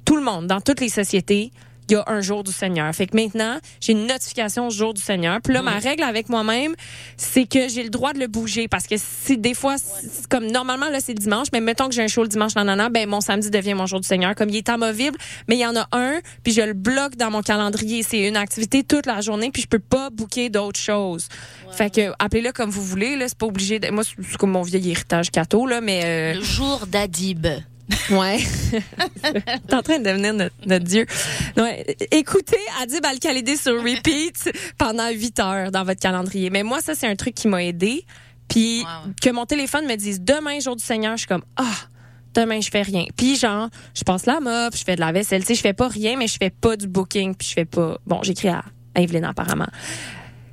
[0.05, 1.51] tout le monde, dans toutes les sociétés,
[1.91, 2.91] il y a un jour du Seigneur.
[2.95, 5.41] Fait que maintenant, j'ai une notification jour du Seigneur.
[5.45, 6.75] Puis là, ma règle avec moi-même,
[7.19, 9.77] c'est que j'ai le droit de le bouger parce que si des fois,
[10.31, 13.07] comme normalement là c'est dimanche, mais mettons que j'ai un show le dimanche, nanana, ben
[13.07, 14.35] mon samedi devient mon jour du Seigneur.
[14.35, 17.31] Comme il est amovible, mais il y en a un, puis je le bloque dans
[17.31, 18.03] mon calendrier.
[18.03, 21.29] C'est une activité toute la journée, puis je peux pas booker d'autres choses.
[21.71, 23.15] Fait que appelez-le comme vous voulez.
[23.17, 23.79] Là, c'est pas obligé.
[23.79, 23.91] De...
[23.91, 26.01] Moi, c'est c'est comme mon vieil héritage catho là, mais.
[26.07, 27.47] euh, Le jour d'Adib.
[28.11, 28.39] Ouais.
[29.69, 31.07] T'es en train de devenir notre, notre dieu.
[31.57, 31.85] Ouais.
[32.11, 36.51] Écoutez Adib Al-Khalidi sur repeat pendant 8 heures dans votre calendrier.
[36.51, 38.05] Mais moi, ça, c'est un truc qui m'a aidé.
[38.49, 39.13] Puis Wow.
[39.23, 41.65] que mon téléphone me dise demain, jour du Seigneur, je suis comme, ah,
[42.35, 43.05] demain, je fais rien.
[43.17, 45.41] Puis genre, je passe la mop, je fais de la vaisselle.
[45.43, 47.35] Tu sais, je fais pas rien, mais je fais pas du booking.
[47.35, 47.99] Puis je fais pas...
[48.07, 48.65] Bon, j'écris à,
[48.95, 49.69] à Evelyne, apparemment.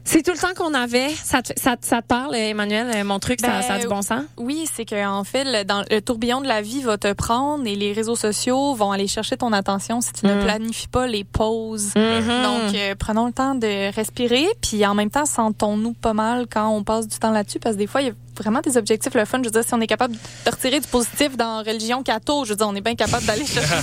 [0.04, 1.10] C'est tout le temps qu'on avait.
[1.10, 2.92] Ça te, ça, te- ça te parle, Emmanuel?
[2.96, 4.24] euh, Mon truc, ça, Ben, ça a du bon sens?
[4.38, 7.66] Oui, c'est que en fait, le, dans, le tourbillon de la vie va te prendre
[7.68, 10.30] et les réseaux sociaux vont aller chercher ton attention si tu Mm.
[10.30, 11.94] ne planifies pas les pauses.
[11.96, 12.44] Mhm.
[12.44, 16.68] Donc, euh, prenons le temps de respirer, puis en même temps, sentons-nous pas mal quand
[16.70, 19.14] on passe du temps là-dessus, parce que des fois, il y a vraiment des objectifs
[19.14, 19.40] le fun.
[19.40, 22.52] Je veux dire, si on est capable de retirer du positif dans religion catho, je
[22.52, 23.76] veux dire, on est bien capable d'aller chercher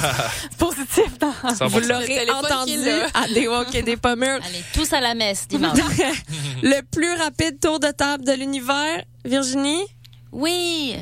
[0.51, 1.31] du positif dans...
[1.31, 1.69] 100%.
[1.69, 4.41] Vous l'aurez entendu à des walk et des pommures.
[4.45, 5.79] Allez, tous à la messe dimanche.
[6.63, 9.85] le plus rapide tour de table de l'univers, Virginie?
[10.33, 10.97] Oui.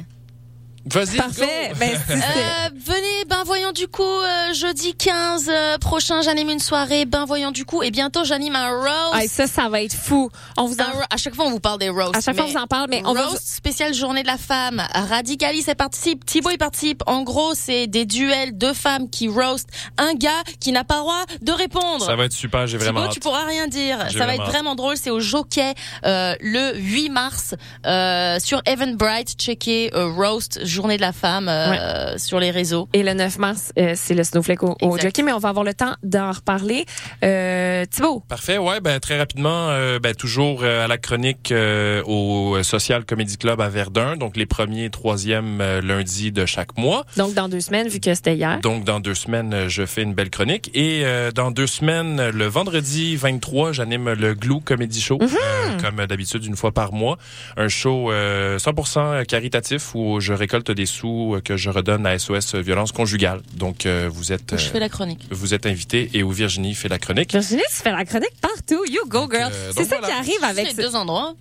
[0.86, 1.16] Vas-y.
[1.16, 1.70] Parfait.
[1.72, 1.76] go.
[1.78, 7.04] Ben, Euh, venez, ben voyons du coup, euh, jeudi 15 euh, prochain, j'anime une soirée,
[7.04, 9.20] ben voyons du coup, et bientôt j'anime un roast.
[9.20, 10.30] Hey, ça, ça va être fou.
[10.56, 10.84] On vous en...
[10.84, 12.16] Un à chaque fois, on vous parle des roasts.
[12.16, 14.28] À chaque fois, on mais vous en parle, mais on va roast spécial journée de
[14.28, 14.82] la femme.
[14.94, 16.24] Radicalis, elle participe.
[16.24, 17.02] Thibaut, il participe.
[17.06, 19.68] En gros, c'est des duels de femmes qui roast
[19.98, 20.30] un gars
[20.60, 22.04] qui n'a pas le droit de répondre.
[22.04, 23.14] Ça va être super, j'ai vraiment Thibaut, hâte.
[23.14, 23.98] tu pourras rien dire.
[24.12, 24.50] Ça va être hâte.
[24.50, 24.96] vraiment drôle.
[24.96, 25.74] C'est au Jockey
[26.04, 27.54] euh, le 8 mars
[27.86, 29.34] euh, sur Evan Bright.
[29.38, 32.88] Checker euh, roast journée de la femme euh, sur les réseaux.
[32.92, 35.64] Et le 9 mars, euh, c'est le snowflake au, au jockey, mais on va avoir
[35.64, 36.84] le temps d'en reparler.
[37.24, 38.22] Euh, Thibaut?
[38.28, 43.04] Parfait, ouais, ben très rapidement, euh, ben toujours euh, à la chronique euh, au Social
[43.04, 47.04] Comedy Club à Verdun, donc les premiers et troisièmes euh, lundis de chaque mois.
[47.16, 48.60] Donc, dans deux semaines, vu que c'était hier.
[48.60, 52.46] Donc dans deux semaines, je fais une belle chronique et euh, dans deux semaines, le
[52.46, 57.16] vendredi 23, j'anime le Glue Comedy Show, euh, comme d'habitude une fois par mois,
[57.56, 62.18] un show euh, 100% caritatif où je récolte des sous euh, que je redonne à
[62.18, 63.42] SOS Violence Conjugale.
[63.54, 65.26] Donc euh, vous êtes Où je euh, fais la chronique.
[65.30, 67.32] vous êtes invité et où Virginie fait la chronique.
[67.32, 68.84] Virginie, tu fais la chronique partout.
[68.88, 69.50] You go, girl.
[69.52, 70.06] euh, c'est ça voilà.
[70.08, 70.64] qui arrive avec...
[70.66, 71.34] les ce- deux endroits.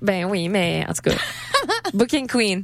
[0.00, 1.16] Ben oui, mais en tout cas,
[1.94, 2.62] Booking Queen.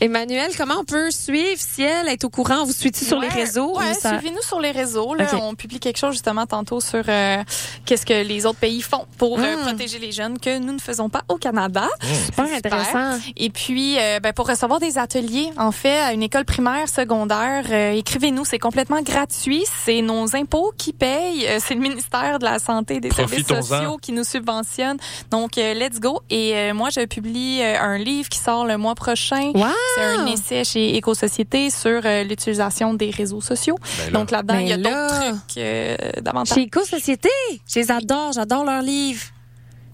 [0.00, 2.64] Emmanuel, comment on peut suivre si elle est au courant?
[2.64, 3.76] Vous suivez sur les réseaux?
[3.78, 5.14] Ouais, ou ça- suivez-nous sur les réseaux.
[5.14, 5.26] Là.
[5.40, 7.42] On publie quelque chose justement tantôt sur euh,
[7.86, 9.60] qu'est-ce que les autres pays font pour euh, Mm.
[9.62, 11.88] protéger les jeunes que nous ne faisons pas au Canada.
[12.26, 13.18] Super C'est intéressant.
[13.36, 17.64] Et puis, euh, ben, pour recevoir des ateliers, en fait, à une école primaire, secondaire,
[17.70, 18.44] euh, écrivez-nous.
[18.44, 19.64] C'est complètement gratuit.
[19.84, 21.46] C'est nos impôts qui payent.
[21.46, 24.96] Euh, c'est le ministère de la Santé et des services sociaux qui nous subventionne.
[25.30, 26.20] Donc, euh, let's go.
[26.30, 29.50] Et euh, moi, je publie euh, un livre qui sort le mois prochain.
[29.54, 29.68] Wow!
[29.94, 33.76] C'est un essai chez Éco-Société sur euh, l'utilisation des réseaux sociaux.
[33.98, 35.08] Ben là, Donc là-dedans, Ben il y a là.
[35.08, 36.54] d'autres trucs euh, davantage.
[36.54, 37.28] Chez Éco-Société,
[37.68, 39.22] je les adore, j'adore leurs livres.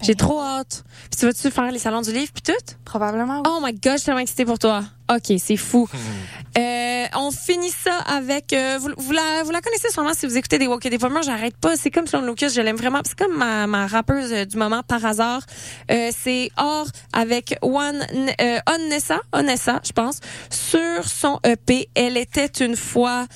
[0.01, 0.83] J'ai trop hâte.
[1.11, 2.75] Puis tu vas-tu faire les salons du livre puis tout?
[2.83, 3.37] Probablement.
[3.37, 3.43] oui.
[3.47, 4.83] Oh my god, je suis tellement excitée pour toi.
[5.11, 5.87] OK, c'est fou.
[6.57, 8.51] Euh, on finit ça avec...
[8.51, 10.97] euh, vous, vous la, vous la connaissez sûrement si vous écoutez des Walk et des
[10.97, 11.23] Pomers.
[11.23, 11.77] J'arrête pas.
[11.77, 12.99] C'est comme Sloan Lucas, je l'aime vraiment.
[13.05, 15.43] C'est comme ma, ma rappeuse euh, du moment par hasard.
[15.89, 18.05] Euh, c'est Or avec One,
[18.41, 21.87] euh, Onessa, Onessa, je pense, sur son EP.
[21.95, 23.27] Elle était une fois...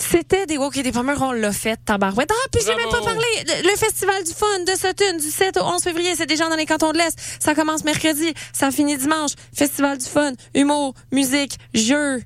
[0.00, 2.30] C'était des Walk et des Pomers, on l'a fait, tabarouette.
[2.32, 3.20] Ah, puis j'ai même pas parlé.
[3.46, 6.66] Le, Festival du Fun de Sutton, du 7 au 11 février, c'est déjà dans les
[6.66, 7.18] cantons de l'Est.
[7.38, 9.32] Ça commence mercredi, ça finit dimanche.
[9.54, 12.22] Festival du Fun, humour, musique, jeux,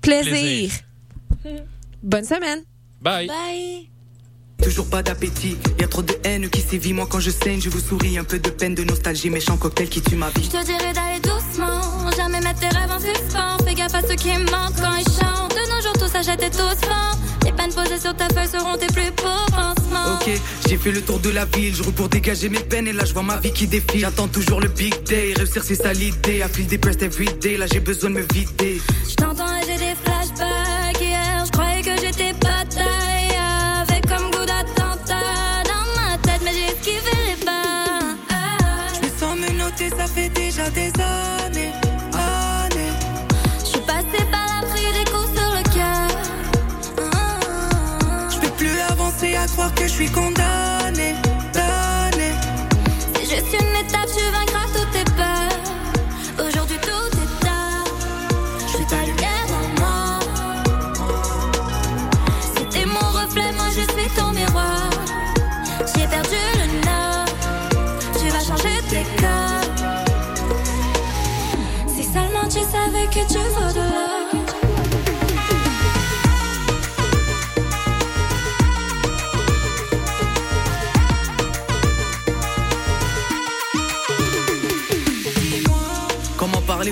[0.00, 0.70] plaisir.
[2.02, 2.64] Bonne semaine.
[3.00, 3.26] Bye.
[3.26, 3.90] Bye.
[4.62, 6.92] Toujours pas d'appétit, y a trop de haine qui sévit.
[6.92, 8.18] Moi quand je saigne, je vous souris.
[8.18, 10.44] Un peu de peine, de nostalgie, méchant cocktail qui tue ma vie.
[10.44, 13.58] Je te dirais d'aller doucement, jamais mettre tes rêves en suspens.
[13.64, 15.54] Fais gaffe à ceux qui mentent quand ils chantent.
[15.54, 17.18] De nos jours, tout s'achète et tout se vend.
[17.44, 20.14] Les peines posées sur ta feuille seront tes plus beaux pansements.
[20.20, 20.30] Ok,
[20.68, 23.04] j'ai fait le tour de la ville, je roule pour dégager mes peines et là
[23.04, 24.00] je vois ma vie qui défile.
[24.00, 26.38] J'attends toujours le big day, réussir c'est ça l'idée.
[26.38, 28.80] I feel depressed every day, là j'ai besoin de me vider.
[29.08, 29.55] Je t'entends
[49.96, 51.14] suis condamné,
[51.54, 52.30] damné.
[53.14, 56.46] C'est juste une étape, tu vaincras toutes tes peurs.
[56.46, 57.86] Aujourd'hui tout est tard.
[58.60, 60.20] Je suis ta lumière en moi.
[62.56, 64.90] C'était mon reflet, moi je suis ton miroir.
[65.94, 67.26] J'ai perdu le nord.
[68.18, 69.78] Tu vas changer tes codes.
[71.88, 73.85] Si seulement tu savais que tu vaux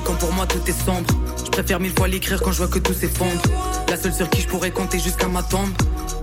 [0.04, 1.12] quand pour moi tout est sombre.
[1.44, 3.40] Je préfère mille fois l'écrire quand je vois que tout s'effondre.
[3.88, 5.70] La seule sur qui je pourrais compter jusqu'à ma tombe.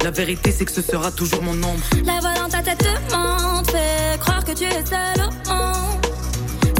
[0.03, 1.84] La vérité c'est que ce sera toujours mon ombre.
[2.05, 6.05] La voix dans ta tête te mente, fait croire que tu es seul au monde.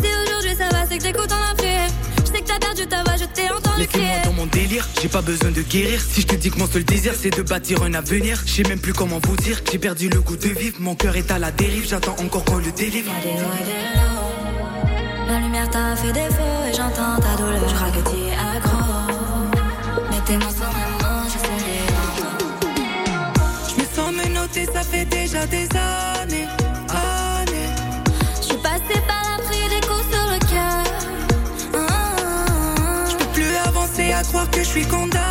[0.01, 1.89] Si aujourd'hui ça va, c'est que j'écoute en prière.
[2.25, 5.09] Je sais que t'as perdu ta voix, je t'ai entendu Laissez-moi dans mon délire, j'ai
[5.09, 5.99] pas besoin de guérir.
[6.01, 8.63] Si je te dis que mon seul désir c'est de bâtir un avenir Je sais
[8.63, 9.61] même plus comment vous dire.
[9.71, 12.57] J'ai perdu le goût de vivre Mon cœur est à la dérive, j'attends encore qu'on
[12.57, 13.11] le délivre
[15.32, 17.65] La lumière t'a fait défaut et j'entends ta douleur.
[17.65, 18.84] Je crois que t'y es accro.
[20.09, 21.88] Mais tes mots sont mots, je sais.
[23.69, 26.49] Je me sens menotté, ça fait déjà des années,
[26.89, 27.71] années
[28.41, 30.84] Je suis passée par la pris des coups sur le cœur.
[31.75, 35.30] Ah, Je peux plus avancer à croire que je suis condamné,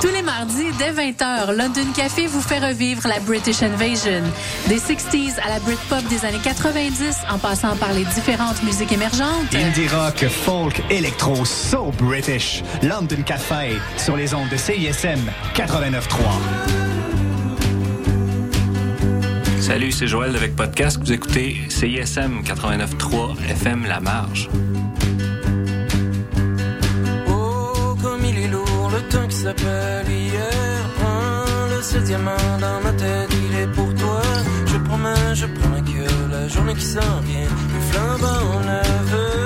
[0.00, 4.22] Tous les mardis, dès 20h, London Café vous fait revivre la British Invasion.
[4.68, 9.54] Des 60s à la Britpop des années 90, en passant par les différentes musiques émergentes.
[9.54, 12.62] Indie rock, folk, électro, so British.
[12.82, 15.20] London Café sur les ondes de CISM
[15.54, 16.76] 89.3.
[19.60, 20.98] Salut, c'est Joël avec Podcast.
[21.00, 24.48] Vous écoutez CISM 89.3 FM La Marge.
[29.42, 30.80] S'appelle hier.
[30.98, 34.22] Prends le diamant dans ma tête, il est pour toi.
[34.66, 39.45] Je promets, je promets que la journée qui s'en vient, les flambant neufs.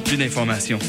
[0.01, 0.79] plus d'informations.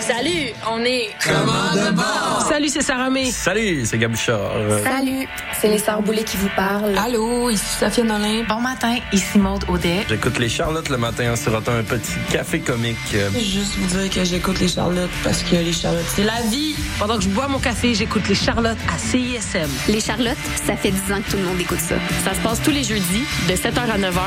[0.00, 2.46] Salut, on est Commande bord.
[2.48, 3.30] Salut, c'est Sarah May.
[3.30, 4.52] Salut, c'est Gabuchard.
[4.82, 5.28] Salut,
[5.60, 6.96] c'est les Sœurs Boulay qui vous parlent.
[6.96, 8.42] Allô, ici Sophie Nolin.
[8.48, 10.06] Bon matin, ici Maude Audet.
[10.08, 12.96] J'écoute les Charlottes le matin en sirotant un petit café comique.
[13.34, 16.74] Juste vous dire que j'écoute les Charlottes parce que les Charlottes, c'est la vie.
[16.98, 19.68] Pendant que je bois mon café, j'écoute les Charlottes à CISM.
[19.88, 21.96] Les Charlottes, ça fait 10 ans que tout le monde écoute ça.
[22.24, 24.16] Ça se passe tous les jeudis de 7h à 9h